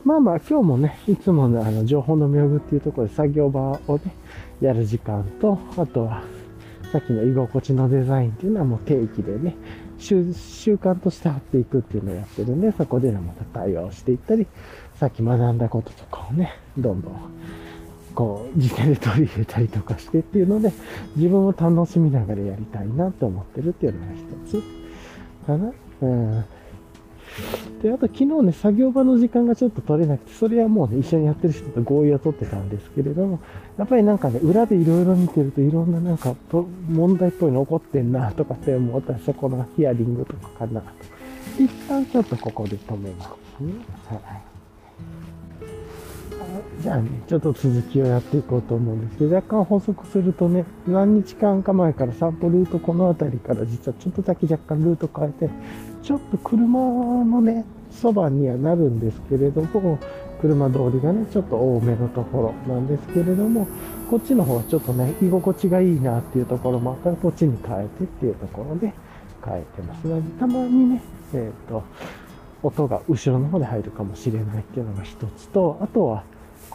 [0.04, 4.14] まあまあ今日もね、いつものあの情報の妙具っていうところで作業場をね、
[4.60, 6.22] やる時間と、あとは
[6.92, 9.56] さっきの居心地のデザインっていうのはもう定期でね、
[9.98, 10.20] 習
[10.76, 14.46] 慣として貼っていくっていうのをやってるんで、そこでまた対話をしていったり、
[14.94, 17.12] さっき学んだこととかをね、どんどん
[18.14, 20.72] こう、実践で取り入れたりとかしてっていうので、
[21.16, 24.12] 自分を楽しみながらやりたいなと思ってるっていうのが
[24.46, 24.62] 一つ
[25.46, 25.72] かな。
[26.02, 26.44] うん。
[27.82, 33.40] で、あと昨日ね、作業場の時間がちょっと取れなくて、それはもうね、一緒にやってる人と合意を取ってたんですけれども、
[33.76, 36.34] やっぱりなんかね、裏でいろいろ見てるといろんななんか、
[36.88, 40.86] 問題っぽいの起こってんなとかって思ったら、そこのヒアリングとかかなと。
[41.58, 43.72] 一旦ちょっとここで止めますね。
[44.08, 44.45] はい。
[46.80, 55.50] じゃあね、ちょっと続きをやっていこうと思うんですけど、若干補足するとね、何日間か前から散歩ルートこの辺りから実はちょっとだけ若干ルート変えて、
[56.02, 56.78] ちょっと車
[57.24, 59.98] のね、そばにはなるんですけれども、
[60.40, 63.66] 車通りがね、ちょっと多めのところなんですけれども、
[64.10, 68.92] こっちの方はちょっとね、居心地がいいなっていうところもあったら、こっちに変えてっていうところで
[69.44, 70.06] 変えてます。
[70.06, 71.02] ので、たまにね、
[71.32, 71.82] えっ、ー、と、
[72.62, 76.24] 音が後ろの方で入るかもしれないっていうのが一つと、あとは、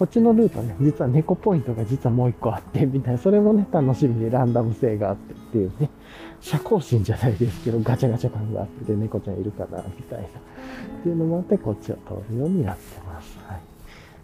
[0.02, 5.92] こっちのルートね、実は猫ポイントが実はもう一個あって、みたいな、それもね、楽しみにランダム性があってっていうね、
[6.40, 10.30] 社交心じゃないですけど、ガチャガチャ感があって、で猫ちゃんいるかな、みたいな、っ
[11.04, 13.38] ていうのもあって、こっちを通るようになってます。
[13.46, 13.62] はい。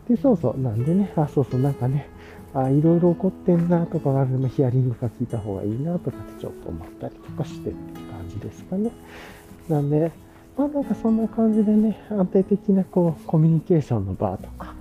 [0.10, 2.10] で、そうそう、なんでね、あ、そうそう、なんかね、
[2.56, 4.48] あ、いろいろ起こってんなとかあるの。
[4.48, 8.90] ヒアリングが聞いた方がいいなとかってちょっと思ったりとかしてって感じですかね。
[9.70, 10.12] なんで、
[10.58, 14.74] まあなんかそんな感じでね、安定的なこう、コミュニケーションの場とか、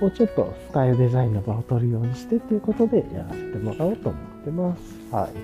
[0.00, 5.14] をちょっとスタイルデザインの場を取るようにしてっていうことでやらせてもらおうと思ってます。
[5.14, 5.30] はい。
[5.30, 5.34] っ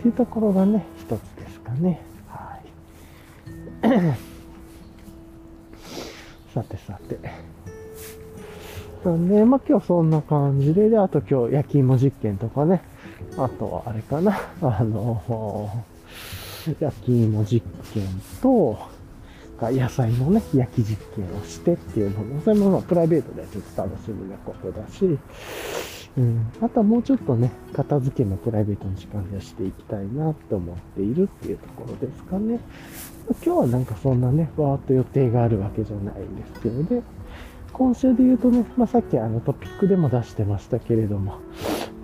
[0.00, 2.00] ていうところがね、一つですかね。
[2.28, 4.18] はい。
[6.54, 7.18] さてさて。
[9.04, 12.82] なんで、まあ今日そんな感じで、で、あと今日焼き芋実験とかね、
[13.36, 15.70] あとはあれかな、あの、
[16.80, 17.62] 焼き芋実
[17.94, 18.04] 験
[18.42, 18.78] と、
[19.58, 25.18] か野菜のね、焼き実験をしてっていうのも、それもまあプライベートでちょっと楽しみなことだし、
[26.16, 32.60] うん、あとはもうちょっとね、片付けのプライベートの時間でしていきたいなと思っているっていうところですかね。
[33.44, 37.02] 今日はなんかそんなね、わーっと予定があるわけじゃないんですけどね、
[37.72, 41.38] 今週で言うとね、まあ、さっきあのトピックでも出してましたけれども、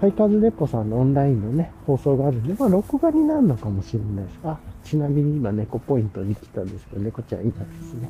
[0.01, 4.39] ハイカーズデポさんのオンラインのね、放送があるんで、まあ、録画になるのかもしれないです。
[4.45, 8.09] あ、ちなみに今猫ポイントに来たんですけど、猫ちゃんいないですね。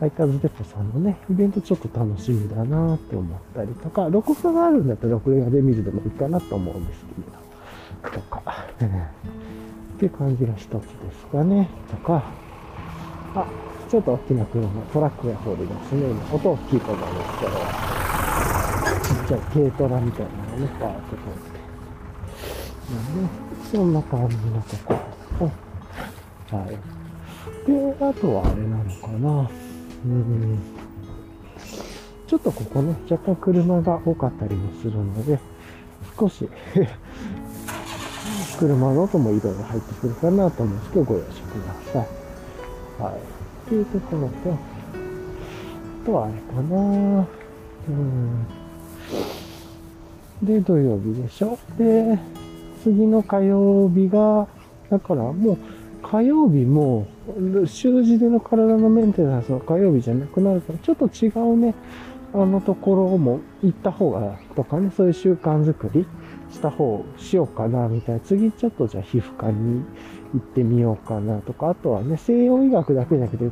[0.00, 7.04] ハイカーズデポさんのね、イベントちょっと楽しみだなって思ったりとか、録画があるんだったら録画で見るでもいいかなと思うんです
[8.02, 8.42] けど、とか、
[8.82, 10.80] っていう感じが一つで
[11.14, 12.24] すかね、とか、
[13.36, 13.46] あ、
[13.88, 16.02] ちょっと大きな車、トラックが通りますね。
[16.32, 17.52] 音大きいと思うんですけど、
[19.02, 21.62] ちっちゃい軽トラみたいなのね、バーッと通って。
[22.92, 23.28] なんで、
[23.70, 24.94] そんな感じのとこ
[25.38, 25.71] ろ
[26.52, 26.76] はい。
[27.66, 29.50] で、あとはあれなのかな。
[30.04, 30.58] うん。
[32.26, 35.38] ちょっとここね、若干車が多かったりもするので、
[36.18, 36.48] 少し
[38.58, 43.02] 車の音もいろいろ入ってくるかなと思うんですけど、ご容赦ください。
[43.02, 43.14] はい。
[43.14, 43.18] っ
[43.68, 44.56] ていうところと、あ
[46.06, 47.26] とはあれかな
[47.88, 48.46] うん。
[50.42, 52.18] で、土曜日でしょで、
[52.82, 54.46] 次の火曜日が、
[54.90, 55.58] だからもう、
[56.02, 57.06] 火曜日も、
[57.66, 61.74] 習字での体のメンテナンスは火曜日じゃなくなるから、ちょっと違うね、
[62.34, 66.06] あのところも行った方が、とかね、そういう習慣づくり
[66.50, 68.20] した方しようかな、みたいな。
[68.20, 69.82] 次ちょっとじゃあ皮膚科に
[70.34, 73.50] 行ってみようかなとか、あとはね、西洋医学だけじゃなくて、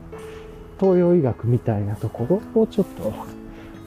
[0.79, 3.13] 東洋医学みたいなところをちょっと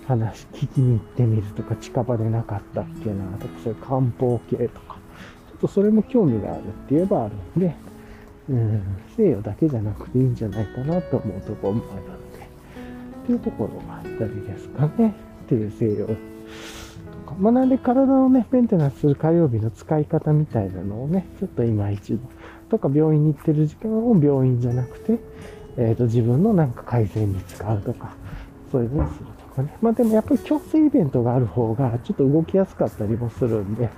[0.08, 4.98] 話、聞きに行ってみるとか、近場でなかったっけなとか、そういう漢方系とか、
[5.50, 7.76] ちょっとそれも興味があるって言えばあるんで、
[8.50, 8.82] うん、
[9.16, 12.48] 西洋だけじゃなくていいんじゃないかなと思うところもあるので、
[13.24, 15.16] っていうところがあったりですかね、
[15.46, 17.36] っていう西洋とか。
[17.40, 22.20] まあ、なんで体をね、メンテナンスする火曜日の使い方みたいなのをね、ちょっと今一度、
[22.70, 25.20] とか病院に行ってる時間を病院じゃなくて、
[25.78, 28.16] えっ、ー、と、自分のなんか改善に使うとか、
[28.72, 29.78] そういうのにするとかね。
[29.82, 33.90] まあでもやっぱり強制イベントがある方が、ちょっと動きやすかったりもするんで、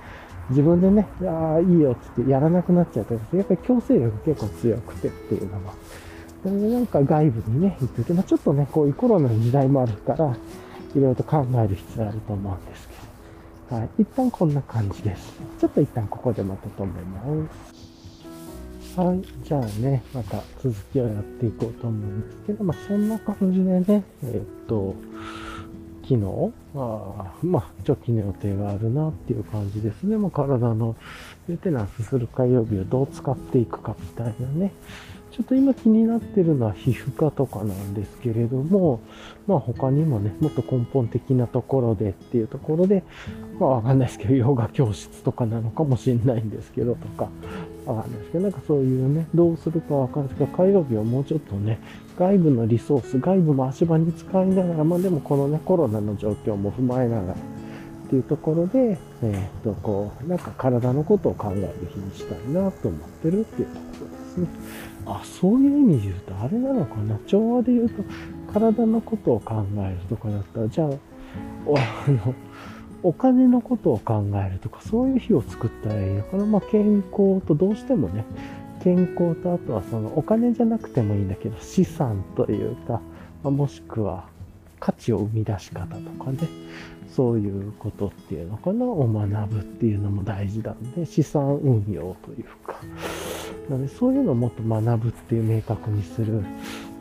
[0.50, 5.72] 自分でね、ああ、いいよって言ってやらなくなっちゃったりやっぱり強制力結構強くてっていうのも。
[6.44, 10.36] でなんか外部にね、行ってて、ま、ちょっとね、こういうコロナの時代もあるから、
[10.94, 12.94] いろいろと考える必要あると思うんですけ
[13.74, 13.76] ど。
[13.76, 13.88] はい。
[13.98, 15.32] 一旦こんな感じです。
[15.58, 17.22] ちょっと一旦ここでまた止めま
[18.94, 19.00] す。
[19.00, 19.22] はい。
[19.42, 24.94] じゃあね、また続きをやっていこうと思うんですけど、まあそんな感じでね、えー、っと、
[26.08, 30.16] 昨日、あまあ、直近の予定があるなっていう感じですね。
[30.16, 30.94] まあ、体の
[31.48, 34.72] メンテナンスする火曜日をどう使っていくかみたいなね。
[35.36, 39.02] ちょっと今気になってるのは皮膚科とかなんですけれども、
[39.46, 43.04] まあ他にもね、もっと根本的なところでっていうところで、
[43.60, 47.28] まあわかんないですけど、ヨガ教室とかなのかもしれないんですけどとか、
[47.84, 51.80] わかんないですけど、なんかそういうね、どうするかわかんないですけど、火曜日はもうちょっとね、
[52.18, 64.46] 外部のリソース、外部も足場に使いながら、まあでもこのね、コロナの状況も踏まえながら、っていうところで、えっ、と、こう、なんか体のことを考える日にしたいなと思ってるっていうところですね。
[65.06, 67.18] あ、そういう意味で言うと、あれなのかな。
[67.26, 68.02] 調和で言うと、
[68.52, 72.34] 体のことを考えるとかだったら、じゃあ、あの、
[73.02, 76.46] お金のことを考えるとか、そういう日を作ったらいいのかな。
[76.46, 78.24] まあ、健康とどうしてもね、
[78.82, 83.00] 健康とあとはそのお金じゃなくてもいいんだけど、資産というか、
[83.42, 84.28] まあ、もしくは
[84.80, 86.38] 価値を生み出し方とかね、
[87.14, 92.80] そういうことっていうのかな、を学ぶっていうのも大事なんで、資産運用というか、
[93.68, 96.42] なのでそういうのをもっと学ぶっていう明確にする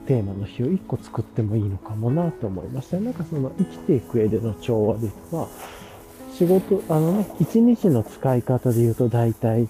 [0.08, 3.00] テーマの日を1個作ってもいいのかもなと思いました。
[3.00, 5.48] なんかその生きていく上での調和では、
[6.34, 9.68] 仕事、あのね、1日の使い方で言うと大体、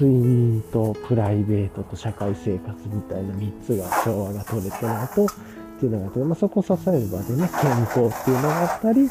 [0.00, 5.28] 睡眠とプライベートと社会生活みたいな3つが調和が取れてないと、っ
[5.82, 9.08] ていうのがあって、まあ、そこを支える場でね、健康っていうのがあったり、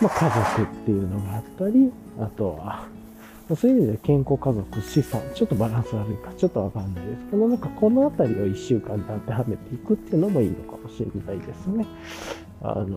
[0.00, 2.86] まあ、家族っていうのがあったり、あとは、
[3.56, 11.86] そういう意味で健康家族、資産、ちょっとバランス悪いか、ちょっとわかんないですけど、なんかこのあたりを1週間で当てはめていくっていうのもいいのかもしれないですね。
[12.62, 12.94] あの、うん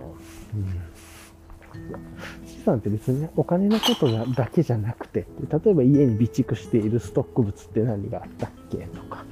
[2.45, 9.25] 資産って別にね、お金のことだけじゃなくて、例えば家に備蓄しているストック物って何があったっけとか、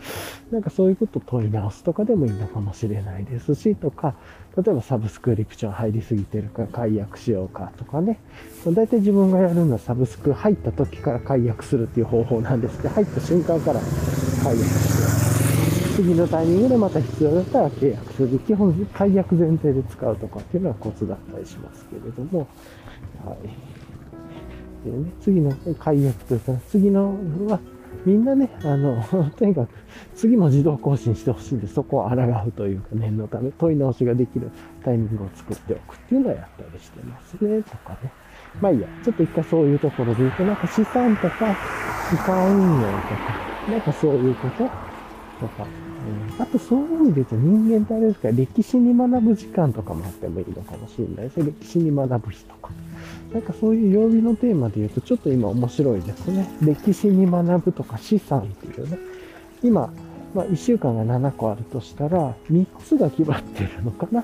[0.51, 4.15] なんかそういうことを問い直すとかでもいいのかもしれないですし、とか、
[4.57, 8.19] 例えばサブスクリプション入りすぎてるから解約しようかとかね。
[8.65, 13.79] 大体自分がやるのはサブスク入った時から解約するっていう方法なんですけど、入った瞬間から
[14.43, 18.39] 解約して、次のタイミングでまた必要だったら契約する。
[18.39, 22.47] 基本解約前提で使うとかっていうのはコツだったりしますけれども、
[23.25, 24.89] はい。
[24.89, 27.59] でね、次の解約というか、次のは、
[28.05, 29.03] みんなね、あの、
[29.37, 29.69] とにかく、
[30.15, 34.49] 次も自動更新してほしいんで、そこを抗うというか、念のため、問い直しができる
[34.83, 38.11] タイミングを作っておくっていうのはやったりしてますね、とかね。
[38.61, 41.55] まあいいや、ちょっと一回そういうところで言うと、なんか資産とか、
[42.09, 44.57] 資産運用とか、なんかそういうこと
[45.39, 45.65] とか、
[46.37, 51.45] うん、あとそういう意味で言うと人間ってあれですか、歴史に学ぶ時間とかもあってもいいのかもしれないですね。
[51.59, 52.71] 歴史に学ぶ日とか。
[53.35, 56.49] なんかそういう曜日のテーマで言うと、ちょっと今面白いですね。
[56.61, 58.97] 歴史に学ぶとか資産っていうね。
[59.61, 59.93] 今、
[60.33, 64.23] まあ1週間が7個あるとしたら、3つが決まってるのかな。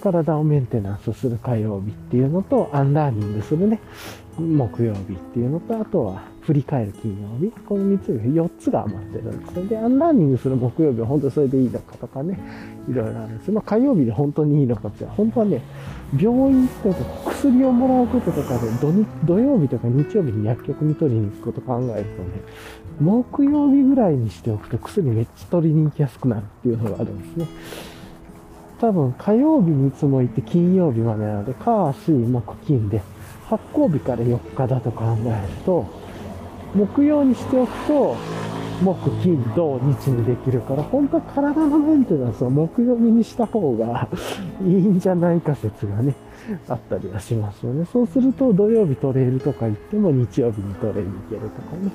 [0.00, 3.80] 体をメンテナンスする火曜日っていうのと、アンラーニングするね、
[4.38, 7.52] 木曜日っていうのと、あとは振り返る金曜日？
[7.66, 9.66] この3つ、4つが余ってるんですよ。
[9.66, 12.40] で、アンラーニングする木曜日は本当にそれでいいのかとかね、
[12.88, 15.60] いろいろあるんですまあ火曜日で本当にいいのかって、本当はね、
[16.18, 16.96] 病院とか
[17.26, 18.90] 薬をもらうこととかで土、
[19.26, 22.40] 土曜日とか日曜日に薬局に取りに行くこと考えるとね、
[22.98, 27.46] 木曜日ぐらいにしておくと薬めっちゃ取りに行きやすくなるっていうのがあるんですね。
[28.80, 33.02] 多分火曜日にいつも行って金曜日までなので、火、水、木、金で、
[33.48, 35.97] 発行日から4日だと考えると、
[36.74, 38.16] 木曜にしておくと、
[38.82, 44.08] 木、金、土、日にできるから、本当は体のメンテナンスを木曜日にした方が
[44.62, 46.14] いいんじゃないか説がね、
[46.68, 47.84] あったりはしますよね。
[47.92, 51.92] そうすると土曜日トレイルとか行っても日曜日にトレイに行けるとかね、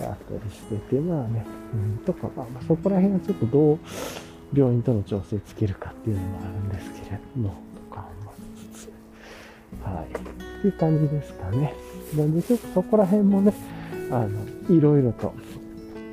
[0.00, 1.44] あったりしてて、まあね、
[1.74, 3.78] うん、とか、まあ、そこら辺はちょっとどう、
[4.54, 7.54] 病院との調整つけるかっていうのもあるんですけれども、
[7.90, 8.92] とか思いつつ、
[9.82, 10.04] はい。
[10.04, 11.74] っていう感じですかね。
[12.16, 13.52] なんでちょっとそこら辺もね、
[14.12, 15.32] あの、いろいろと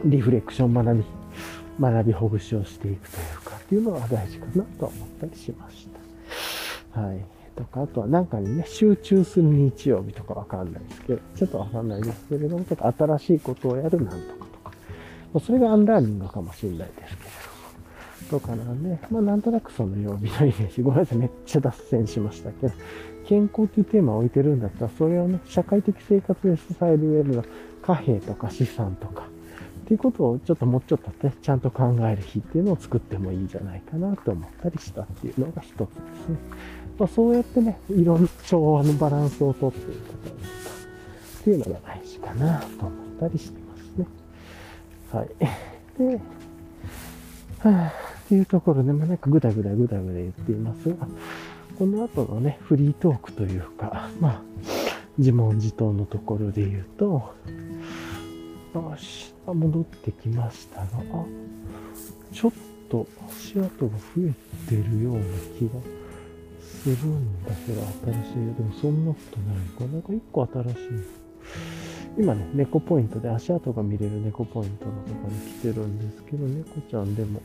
[0.05, 1.03] リフレクション学び、
[1.79, 5.87] 学びほぐしをしていくというか、っていうのが大事かなと思ったりしまし
[6.93, 7.01] た。
[7.01, 7.25] はい。
[7.57, 14.45] とか、あとはなんかにね、集中する日曜日とかわかんないですけど、ちょっとわかんないですけれども、ちょっと新しいことをやるなんとか
[15.33, 22.73] とか、それがアンラーニングかもしれないですけれどもとかなんで、まあなんとなくその曜日のイメージ、ごめんなさい、めっちゃ脱線しましたけど、
[23.25, 27.43] 健康というテーマを置いてるんだったら、それをね、社会的生活で支える上での
[27.89, 36.37] 貨幣とか資産とか、っていうことをちょっともうちょっとね、ちゃんと考える日っていうのを作ってもいいんじゃないかなと思ったりしたっていうのが一つですね。
[36.99, 40.39] まあ、そうやってね、いろんな調和のバランスをとっていくというか、
[41.39, 44.07] っていうのが大事かなと思ったりしてますね。
[45.11, 45.29] はい。
[45.97, 46.21] で、
[47.57, 47.93] はあ
[48.25, 51.07] っていうところで、まあ、なんかぐだぐだぐだぐだ言っていますが、
[51.79, 54.41] この後のね、フリートークというか、まあ、
[55.17, 57.33] 自問自答のところで言うと、
[58.73, 61.25] よし、戻ってきましたが、あ、
[62.31, 62.51] ちょっ
[62.89, 64.33] と足跡が増え
[64.69, 65.21] てるような
[65.57, 65.81] 気が
[66.61, 68.33] するんだけど、新しい。
[68.55, 69.57] でもそんなことない
[69.89, 69.93] か。
[69.93, 70.79] なんか一個新しい。
[72.17, 77.41] 今ね、猫ポイントで足跡が見れる猫ポイントのとこに来てるんですけど、猫ちゃんでも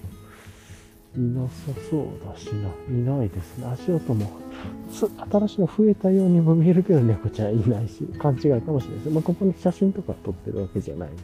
[1.16, 1.54] いなさ
[1.88, 2.68] そうだしな。
[2.88, 3.66] いないですね。
[3.66, 4.30] 足音も、
[5.30, 9.10] 新しいの増えたようにも見えるけど、猫ちゃんいないし、勘違いかもしれないです。
[9.10, 11.22] まあ、ここに写真とか撮ってるわけじゃないんで。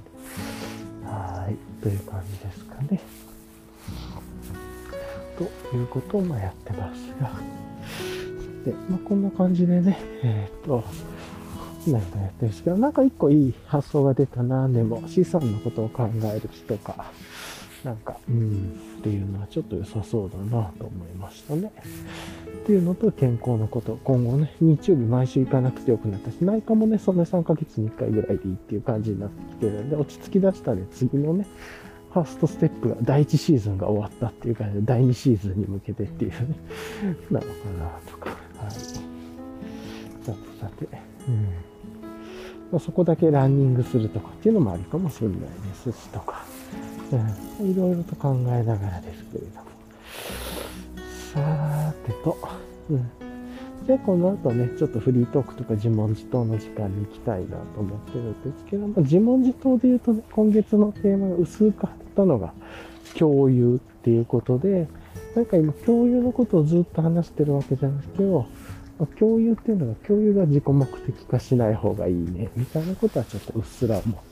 [1.05, 1.83] はい。
[1.83, 3.01] という感じですかね。
[5.37, 7.33] ということをまやってますが。
[8.65, 10.85] で、まあ、こんな感じでね、えー、っと、
[11.91, 14.69] なんかやってるんですけど、なんか一個いい発想が出たな。
[14.69, 17.07] でも、資産のことを考える人か。
[17.85, 21.73] なんか、うん、っていうのはちょっと良さそうだなと思いましたね。
[22.63, 31.47] っていうのと健康のこと、今後ね、日曜日毎週行かなくてよくなったし、内科もね、そんな3ヶ月に1回ぐらいでいいっていう感じになってきてるんで、落ち着き出したね、次のね、
[32.13, 36.37] ファーストステップが第1シーズンが終わったっていう感じで、第2シーズンに向けてっていうね、
[37.31, 38.71] なのかなとか、はい。
[38.73, 40.89] さてさて、
[41.29, 41.45] うん。
[42.73, 46.45] まあ、そこだけランニングするとかっていうのもありかもしれないですしとか、
[47.17, 49.71] うん、いろいろと考えながらですけれども。
[51.35, 52.37] さーてと、
[52.91, 53.11] うん。
[53.87, 62.53] で、この後ね、ちょっとフリートークとか自問自答の時間に行きたいなと思ってるんですけども、自問自答で言うとね、今月のテーマが薄く貼ったのが
[63.19, 64.89] 共有っていうことで、
[65.35, 68.47] なんか今共有のことをずっと話してるわけじゃなくてど、
[69.19, 74.30] 共有っていうのが共有が自己目的化しない方がいいね、みたいなことはちょっとうっすら思っ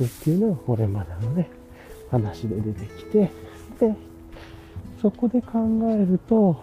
[0.00, 1.50] てっていうのがこれまでのね、
[2.10, 3.30] 話で出てきて、
[3.78, 3.94] で、
[5.02, 5.58] そこで考
[5.90, 6.62] えると、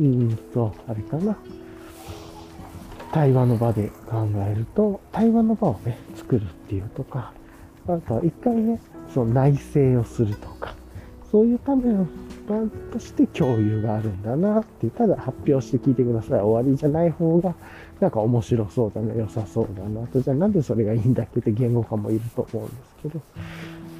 [0.00, 1.36] うんと、あれかな。
[3.12, 7.32] 対話の場で考えると、対話の場をね、作るっていうとか、
[7.86, 8.80] あとは一回ね、
[9.12, 10.74] その内省をするとか、
[11.30, 12.06] そういうための
[12.48, 12.60] 場
[12.92, 16.40] として共有があるんだなっていう、ただ発表して聞いてください。
[16.40, 17.54] 終わりじゃない方が
[18.00, 23.20] なんか面白そうだね、良さそうだなと、じゃあなんでそれがいいんだっけって言語化もいると思うんですけど、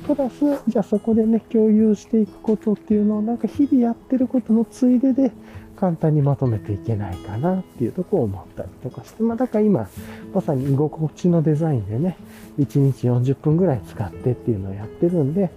[0.07, 5.33] プラス、じゃあそこでね、共有していくことっていうのを、なんか日々やってることのついでで、
[5.77, 9.89] 簡単にまとめていけないかなっていうとこを思ったりとかして、まあだから今、
[10.35, 12.17] まさに居心地のデザインでね、
[12.59, 15.51] 1日40分ぐらい使ってっていうのをやってるんで、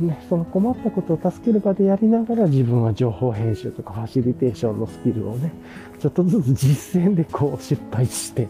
[0.00, 5.52] ね、その困ったことを助ける場でやりながら自分は情報編集とかファシリテーションのスキルをね、
[5.98, 8.48] ちょっとずつ実践でこう失敗してっ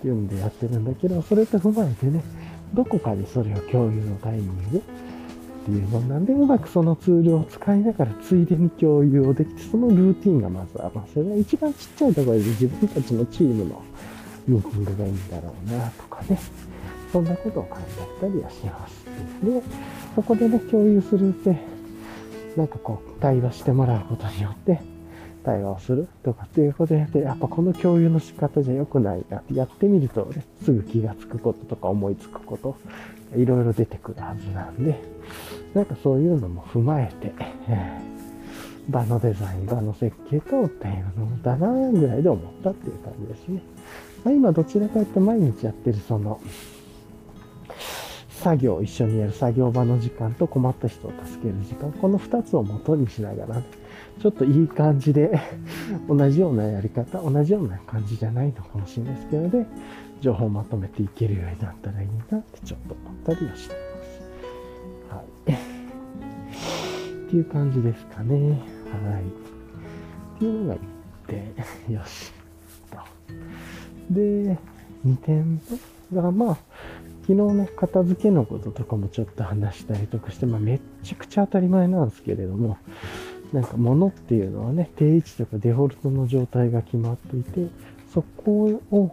[0.00, 2.22] ていうんでやってるんだけど、それと踏まえてね、
[2.72, 4.80] どこかでそれを共有のタイミングっ
[5.64, 13.82] ていうのなんで、うまくそのツールを使いながらついでに共有をできて、そのルーティンがまずは、まあ、それが一番ちっちゃいところで自分たちのチームの
[14.46, 16.38] ルーティングがいいんだろうなとかね、
[17.10, 17.78] そんなことを考
[18.18, 19.04] えたりはします。
[19.42, 19.62] で、
[20.14, 21.56] そこでね、共有するって、
[22.56, 24.80] なんかこう、対話してもらうことによって、
[25.44, 32.76] 対話をするとかっていうことでやって、やっぱこの共有の仕方じゃ良くないなってやってみるとね、すぐ気がつくこととか思いつくこと、
[33.36, 35.00] いろいろ出てくるはずなんで、
[35.74, 37.32] なんかそういうのも踏まえて、
[37.68, 43.62] えー、場のデザイン、場の設計とっていうのだなぐらいで思ったっていう感じですね。
[44.24, 46.40] まあ、今どちらかというと毎日やってるその、
[48.44, 53.62] 作業一緒にやる作業場の時間と困った人を助ける時間、この2つを元にしながら、
[54.20, 55.40] ちょっといい感じで
[56.06, 59.66] 同じようなやり方、同じような感じじゃないのかもしれないですけどね、
[60.20, 65.16] 情報をまとめていけるようになったらいいなってちょっと思ったりはしてます。
[65.16, 65.54] はい。
[67.26, 68.50] っていう感じですかね。
[68.50, 68.56] はい。
[70.36, 70.78] っていうのが1
[71.88, 71.94] 点。
[71.94, 72.30] よし。
[72.90, 72.98] と。
[74.10, 74.58] で、
[75.06, 75.60] 2点
[76.12, 76.56] が、まあ、
[77.26, 82.76] 昨日ね、片付けのこととかもちょっと話したりとかして、まあ、めっちゃくちゃ当たり前なんですけれども、
[83.52, 87.68] なんか物っていうのはね、定位置とかデフォルトの状態が決まっていて、
[88.12, 89.10] そこを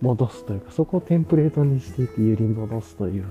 [0.00, 3.24] 戻すというか、そこをテンプレートにしていて揺り戻すという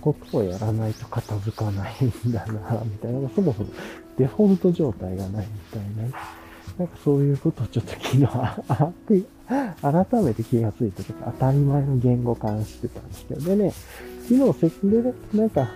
[0.00, 3.28] ことをやらないと片付かないんだな、みたいな。
[3.30, 3.68] そもそも
[4.16, 6.12] デフォルト状態がないみたいな。
[6.78, 8.26] なんかそういうことをちょっと昨日、
[9.46, 13.72] 改めて気がついたと、当たり前の言語化してたんですけど、でね、
[14.28, 15.68] 昨日せでね、なんか、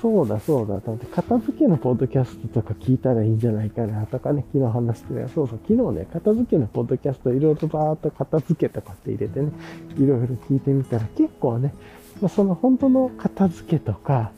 [0.00, 9.50] そうだそうだと思って、片付けのポッドキャストとか聞いたらいいんじゃないかなとかね、昨日話してたそうそう、昨日ね、片付けのポッドキャストいろいろバーっと片付けとかって入れてね、
[9.96, 11.74] いろいろ聞いてみたら結構ね、
[12.20, 14.30] まあ、その本当の片付けとか、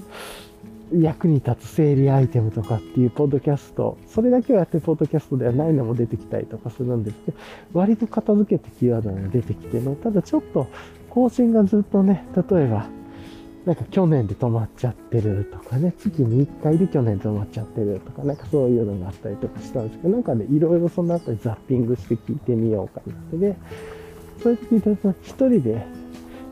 [0.93, 7.39] 役に立つ整理アイテムとかっていうポッドキャスト、それだけをやってるポッドキャストではないのも出てきたりとかするんですけど、
[7.73, 10.67] 割と片付けてキーワードが出てきてね、ただちょっと
[11.09, 12.89] 更新がずっとね、例えば、
[13.67, 23.37] なんか去年で止まっちゃってるとかね、月に1回で去年止まっちゃってるとか、なんかそういうのがあったりとかしたんですけど、なんかね、いろいろそのあたりザッピングして聞いてみようかなって。
[23.37, 23.57] ね、
[24.43, 25.87] そういう時に一人で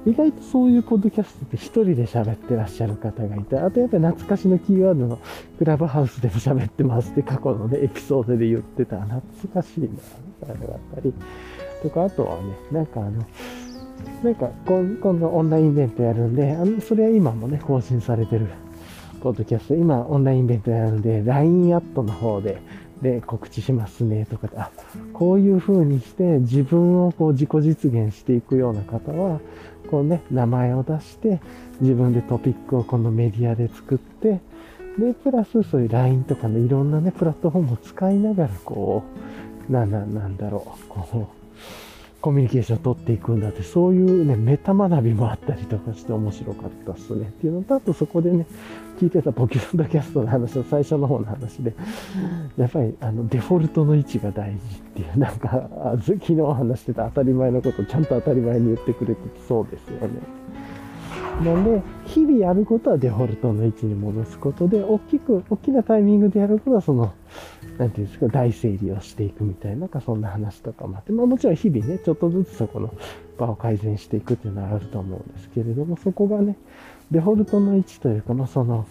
[0.09, 5.19] 意外とそういうポッドキャストって一人で喋ってらっしゃる方がいて、あとやっぱり懐かしのキーワードの
[5.59, 9.21] クラブハウスでも喋ってますって過去のね、エピソードで言ってた懐
[9.53, 9.99] かしいな、み
[10.47, 11.13] たいなのがあったり、
[11.83, 13.23] とか、あとはね、なんかあの、
[14.23, 18.47] なんか今度オンラインイベントやるんで、あのそれは今もね、更新されてる
[19.21, 22.63] ポッドキャスト、今オンラインイベントやるんで、LINE アットの方で、
[23.03, 24.71] で、告知しますねとかで、あ、
[25.13, 29.41] こういう風にして自分をこう自己実現していくような方は、
[29.89, 31.41] こうね、名前を出して、
[31.81, 34.41] 自分でトピックをこのメディアで作って、
[34.99, 39.03] で、プラスそういう LINE とかのいろんなね、プラットフォームを使いながら、こ
[39.69, 41.88] う、な、な、なんだろう、こう、
[42.21, 47.29] コミュニケーションを取っていくんだって、そういうね、メタ学びもあったりとかして面白かったっすね。
[47.29, 48.47] っていうのと、あとそこでね、
[48.99, 51.75] 聞いてたポキュランドキャストの話の最初の方の話で、
[52.57, 55.69] やっぱりあのデフォルトの位置が大事っていう、なんか、
[56.05, 60.39] 昨日話してた当たり前のことをちゃんと当たり前に言ってくれてそうですよね。
[61.45, 67.13] なんで、日々やることはデフォルトの位置に戻すことで、大きく、大きなタイミングでやることはその、
[67.79, 72.93] なんていうんですか、大整理をしていくみたいな、なんかそんな話とかもあって、まあもちろん日々ね、ちょっとずつそこの
[73.39, 76.57] 場を改善していくっていうのはあると思うんですけれども、そこがね、
[77.11, 78.85] デフォルトの位置というか、まあその、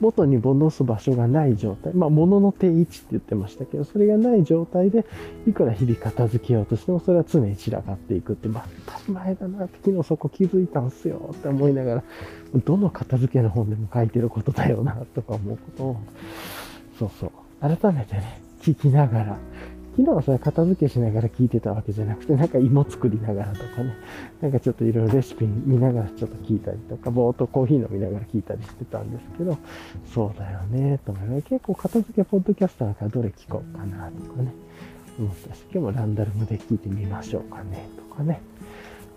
[0.00, 5.04] 元に戻す場所がない状態、まあ物の定位置って言ってましたけど、それがない状態で、
[5.46, 12.04] いくら日々片付けようとしても、それは常に散らかっていくって、まあ当たり前だなって、昨日そこ気づいたんすよって思いながら、
[12.64, 15.96] どの片付けの本でも書いてることだよな、とか思うことを、
[16.98, 17.30] そうそう、
[17.62, 19.38] 改めてね、聞きながら、
[19.92, 23.94] 昨日はそれ片付けしながら聞いてたわけじゃなくて、なんか芋作りながらとかね、
[24.40, 29.58] なんかちょっといろいろレシピ見ながらちょっと聞いたりとか、ぼーっとコーヒー飲みながら聞いたりしてたんですけど、
[30.12, 34.52] そうだよね、と思いながら、結構片付けポッドキャスターからどれ聞こうかなとかね、
[35.18, 38.40] 思ったし、今日もランダルムで聞いてみましょうかね、とかね、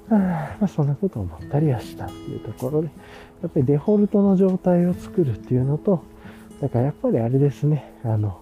[0.08, 2.90] まあ、そんなこと思ったりはしたっていうところで、
[3.42, 6.04] やっぱりデフォルトの状態を作るっていうのと、
[6.62, 8.40] だからやっぱりあれですね、あの、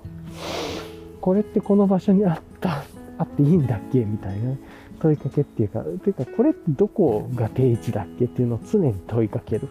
[1.21, 2.83] これってこの場所にあった、
[3.17, 4.55] あっていいんだっけみたいな
[4.99, 9.67] 問いかけっていうか、ていうかこれってどこが定位置だっけっていうのを常に問いかける。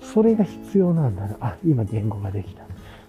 [0.00, 1.36] それが必要なんだな。
[1.40, 2.64] あ、今言語ができた。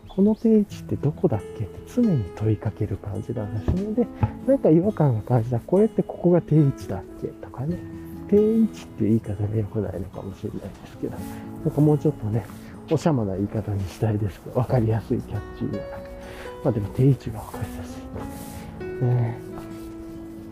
[0.08, 3.94] この定位置ってどこだっけって常に問いかける感じなんですね。
[3.94, 4.08] で、
[4.48, 5.60] なんか違和感が感じた。
[5.60, 7.78] これってここが定位置だっけとかね。
[8.30, 11.18] 定位置って言い方が良くないのかもしれないですけど、
[11.66, 12.46] なんかもうちょっとね、
[12.92, 15.80] おしゃまな言い方にしたいですけど、わかりやすいキャッチーな。
[16.64, 19.06] まあでも定位置がわかりやすい。
[19.06, 19.38] ね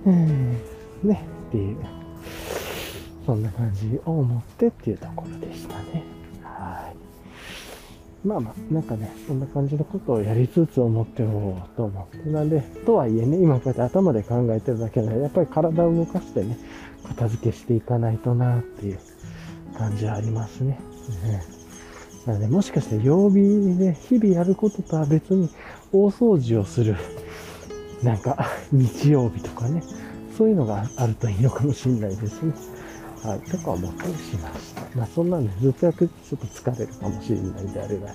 [0.05, 1.77] え、ね、っていう、
[3.25, 6.03] そんな感じを思ってっていうところでしたね。
[6.43, 8.27] はい。
[8.27, 12.29] まあまあ、なんかね、そんな感じのことをやりつつ思っておうと思って。
[12.29, 16.57] なんで、とはいえね、今こうやって頭で考えてるだけで、やっぱり体を動かしてね、
[17.07, 18.99] 片付けしていかないとなっていう
[19.77, 20.79] 感じはありますね。
[22.25, 23.35] なので、もしかして曜日
[23.77, 25.49] で日々やることとは別に
[25.91, 26.95] 大掃除をする、
[28.03, 29.83] なんか 日曜日とかね、
[30.37, 32.53] そういうのがあるといいのかもしれないですね。
[33.23, 34.81] はい、とか思ったりしました。
[34.95, 38.07] まあそんなんでずっとやってちょっと疲れるかもしれないんであれば。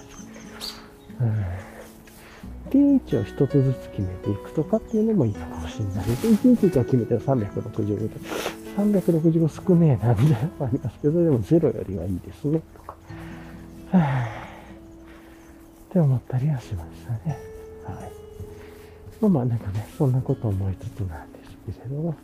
[1.21, 1.45] うん。
[2.71, 6.27] 定位置を一つずつ決めていくとかっていうのもいいのかもしれないです。
[6.27, 8.19] 1日が決めて365と
[8.77, 12.96] 365少ねえな、みたいなのもありますけど、でも0よりはいいですね、とか。
[13.93, 17.39] はぁ、って思ったりはしましたね。
[17.85, 18.13] はい。
[19.21, 22.15] まあまあなんかね、そんなこと思いつつなんですけれども。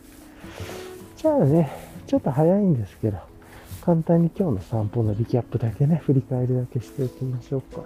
[1.16, 1.70] じゃあね、
[2.06, 3.18] ちょっと早いんですけど、
[3.84, 7.82] 簡単に今日の散歩のリキャップだけね、振り返りだけしておきましょうか。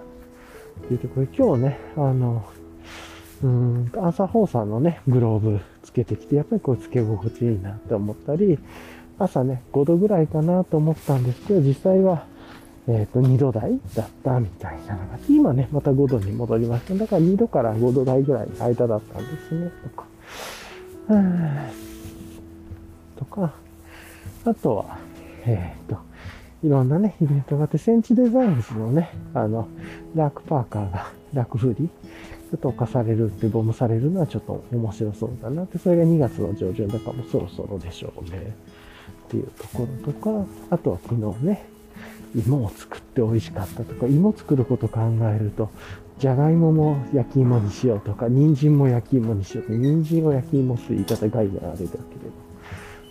[0.87, 2.45] というところで今日ね、あの、
[3.43, 8.57] うん朝放さんのね、グローブつけてきて、やっぱりこうつけ心地いいなって思ったり、
[9.19, 12.25] 朝ね、5度ぐらいかなと思ったんですけど、実際は、
[12.87, 16.95] えっ、ー、と、2度台だったみたいなのが、今ね、また5度に戻りました。
[16.95, 20.05] だから2度から5度台ぐらいの間だったんですね、とか。
[23.17, 23.53] とか、
[24.45, 24.97] あとは、
[25.45, 25.99] えっ、ー、と、
[26.63, 29.67] いろんなね、イベントがあって、センチデザインズのね、あの、
[30.15, 38.55] ラークパーカーが、ラークフーディちょっと犯されるってボムされるのはちょっと面白そうだなって、それが2月の上旬だからもうそろそろでしょうね。
[39.25, 41.65] っていうところとか、あとは昨日ね、
[42.35, 45.01] 芋を作って美味しかったとか、芋作ること考
[45.33, 45.69] えると、
[46.19, 51.97] じゃがいもも焼き芋にしようとか、人参も焼き芋にしようとか、人参を焼き芋って言い方概念あれだけれど、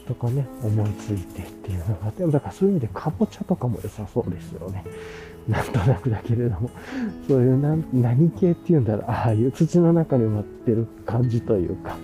[0.09, 4.85] とかね、思いついてっていうのがあって、だからそういう意味でかぼちゃとかも良さそうですよね。
[5.49, 6.71] なんとなくだけれども、
[7.29, 11.97] そういう何何系っていうんだろう、ああいう土の中に埋まってる感じというか、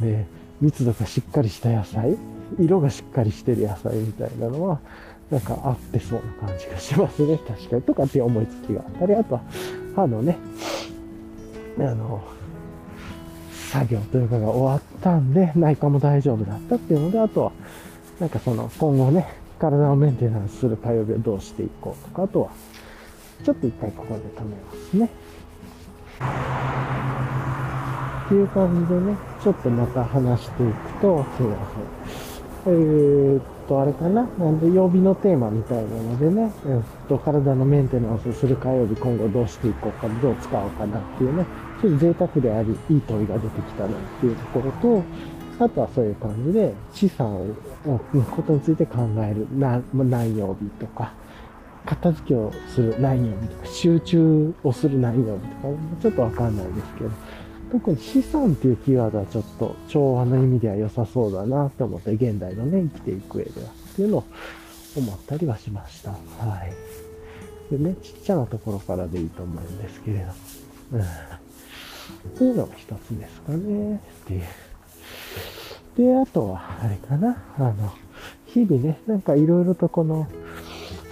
[0.00, 0.26] で、
[0.60, 2.16] 密度がしっかりした野菜、
[2.58, 4.80] 色がしっかりしてる野菜みたいなのは、
[5.30, 7.38] なんか合ってそうな感じがしますね。
[7.46, 7.82] 確かに。
[7.82, 9.40] とかっていう思いつきがあったり、あとは
[9.94, 10.38] 歯のね、
[11.78, 12.22] あの、
[13.70, 17.52] 作業というかが終わったんで、内科も大丈夫だったっていうので、あとは、
[18.18, 19.28] なんかその、今後ね、
[19.58, 22.50] 体をメンテナンスする火曜日をどうしていこうとか、あとは、
[23.44, 25.10] ちょっと一回ここで止めますね。
[28.26, 31.56] っていう感じでね、ちょっとまた話していくと、すいま
[32.64, 32.74] せん。
[32.74, 34.26] えー、っと、あれかな。
[34.38, 41.44] なんで曜日のテーマみたいなのでね、えー、っと、体のメンテナンスする火曜日今後どうしていこうか、どう使おうかなっていうね、
[41.80, 43.90] ちょっと贅沢であり、いい問いが出てきたなっ
[44.20, 45.04] ていうところと、
[45.60, 47.54] あとはそういう感じで資産を、
[48.30, 51.12] ことについて考える何曜日とか、
[51.84, 57.10] 片付けをする何曜日とか、集中をする何曜日とか、ちょっとわかんないですけど、
[57.70, 64.24] 特に資産っていうキーワードはちょっと調和の意味では良さそうだなって思って、現代のね、生きていく上ではっていうのを
[64.96, 66.10] 思ったりはしました。
[66.10, 66.16] は
[67.70, 67.76] い。
[67.76, 70.24] でね、ちっちゃなところからでいいと思うんですけれど。
[70.92, 71.02] うん。
[72.36, 73.96] そういうのが一つですかね。
[73.96, 74.42] っていう。
[75.96, 77.92] で、あとは、あれかな、あの、
[78.46, 80.26] 日々ね、なんかいろいろとこの、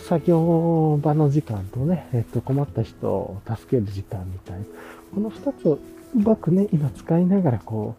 [0.09, 4.65] 作業場の時間とね、えっと、困った人を助ける時間みたいな。
[5.12, 5.78] この二つを
[6.16, 7.97] まくね、今使いながらこ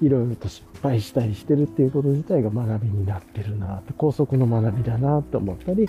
[0.00, 5.88] う、いろいろと失敗したりしてるっていうこと自体が学びになってるなと、高速の学びだなと思ったり、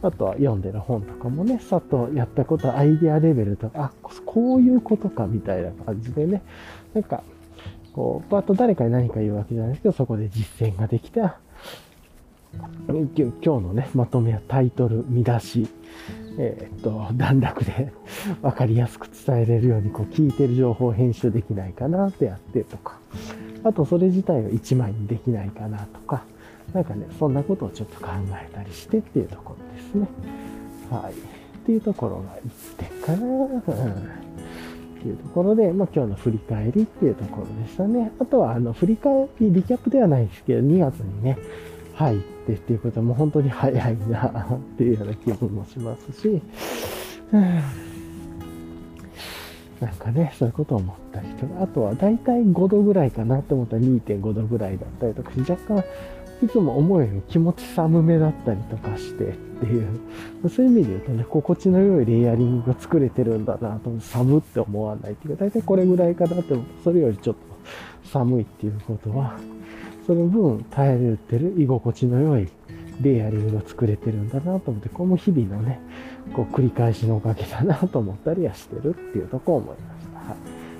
[0.00, 3.92] あとは読んでる本とかもね、さっとやったこと、アイデアレベルとか、あ、
[4.24, 6.42] こういうことかみたいな感じでね、
[6.94, 7.24] なんか、
[7.92, 11.40] こう、パッと誰かに何か言うわけじゃないですけど、そこで実践ができた、
[12.86, 15.68] 今日のね、まとめはタイトル、見出し、
[16.38, 17.92] えー、っと、段落で
[18.42, 22.98] 分かりやすく伝えれるように、こう、聞いてる情報を編集できないかなってやってとか、
[23.64, 26.22] あとそれ自体を1枚にできないかなとか、
[26.72, 30.08] なんかね、そんなことをちょっと考えたりしてっていうところですね。
[30.90, 31.12] はい。
[31.12, 31.16] っ
[31.66, 33.26] ていうところが1点かな。
[33.26, 34.28] うん
[34.98, 38.10] っていうところで、まあ、今日の振り返りっていうところでしたね。
[38.18, 41.38] あとは、あの、振り返り、リキャップではないですけど、2月にね、
[41.94, 46.40] 入ってっていうことはもう本当に早いなっていうような気分もしますし、
[49.80, 55.84] なんかね、そういうことを思ったりとか、あとは大体5度ぐらいかなと思ったら2.5度ぐらいだったりとか若干
[56.42, 59.88] いつも思うより気持ち寒めだったりとかしてっていう、
[60.48, 66.66] そういう意味で言うとね、心地の良いレイヤリングが作れてるんだなと、寒って思わないっていうか、大体これぐらいかなって思う。
[66.84, 67.40] それよりちょっと
[68.08, 69.36] 寒いっていうことは、
[70.08, 72.48] その分耐えれてる居心地の良い
[73.02, 75.80] レイヤリングが作れてるんだなと思って、これも日々のね、
[76.34, 80.18] こう繰り返しのおかげだなと思ったりはしてるっていうとこを思いました。
[80.18, 80.36] はい。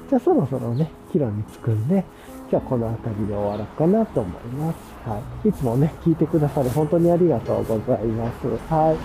[0.08, 2.04] じゃあそろそろね、キロに着くんで、
[2.50, 4.76] 今日はこの辺りで終わろうかなと思います。
[5.06, 5.48] はい。
[5.50, 8.46] いつもね、聞いてくださり本当にありがとうございます。
[8.72, 8.96] は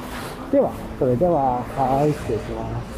[0.50, 0.52] い。
[0.54, 2.93] では、それでは、はい、失礼します。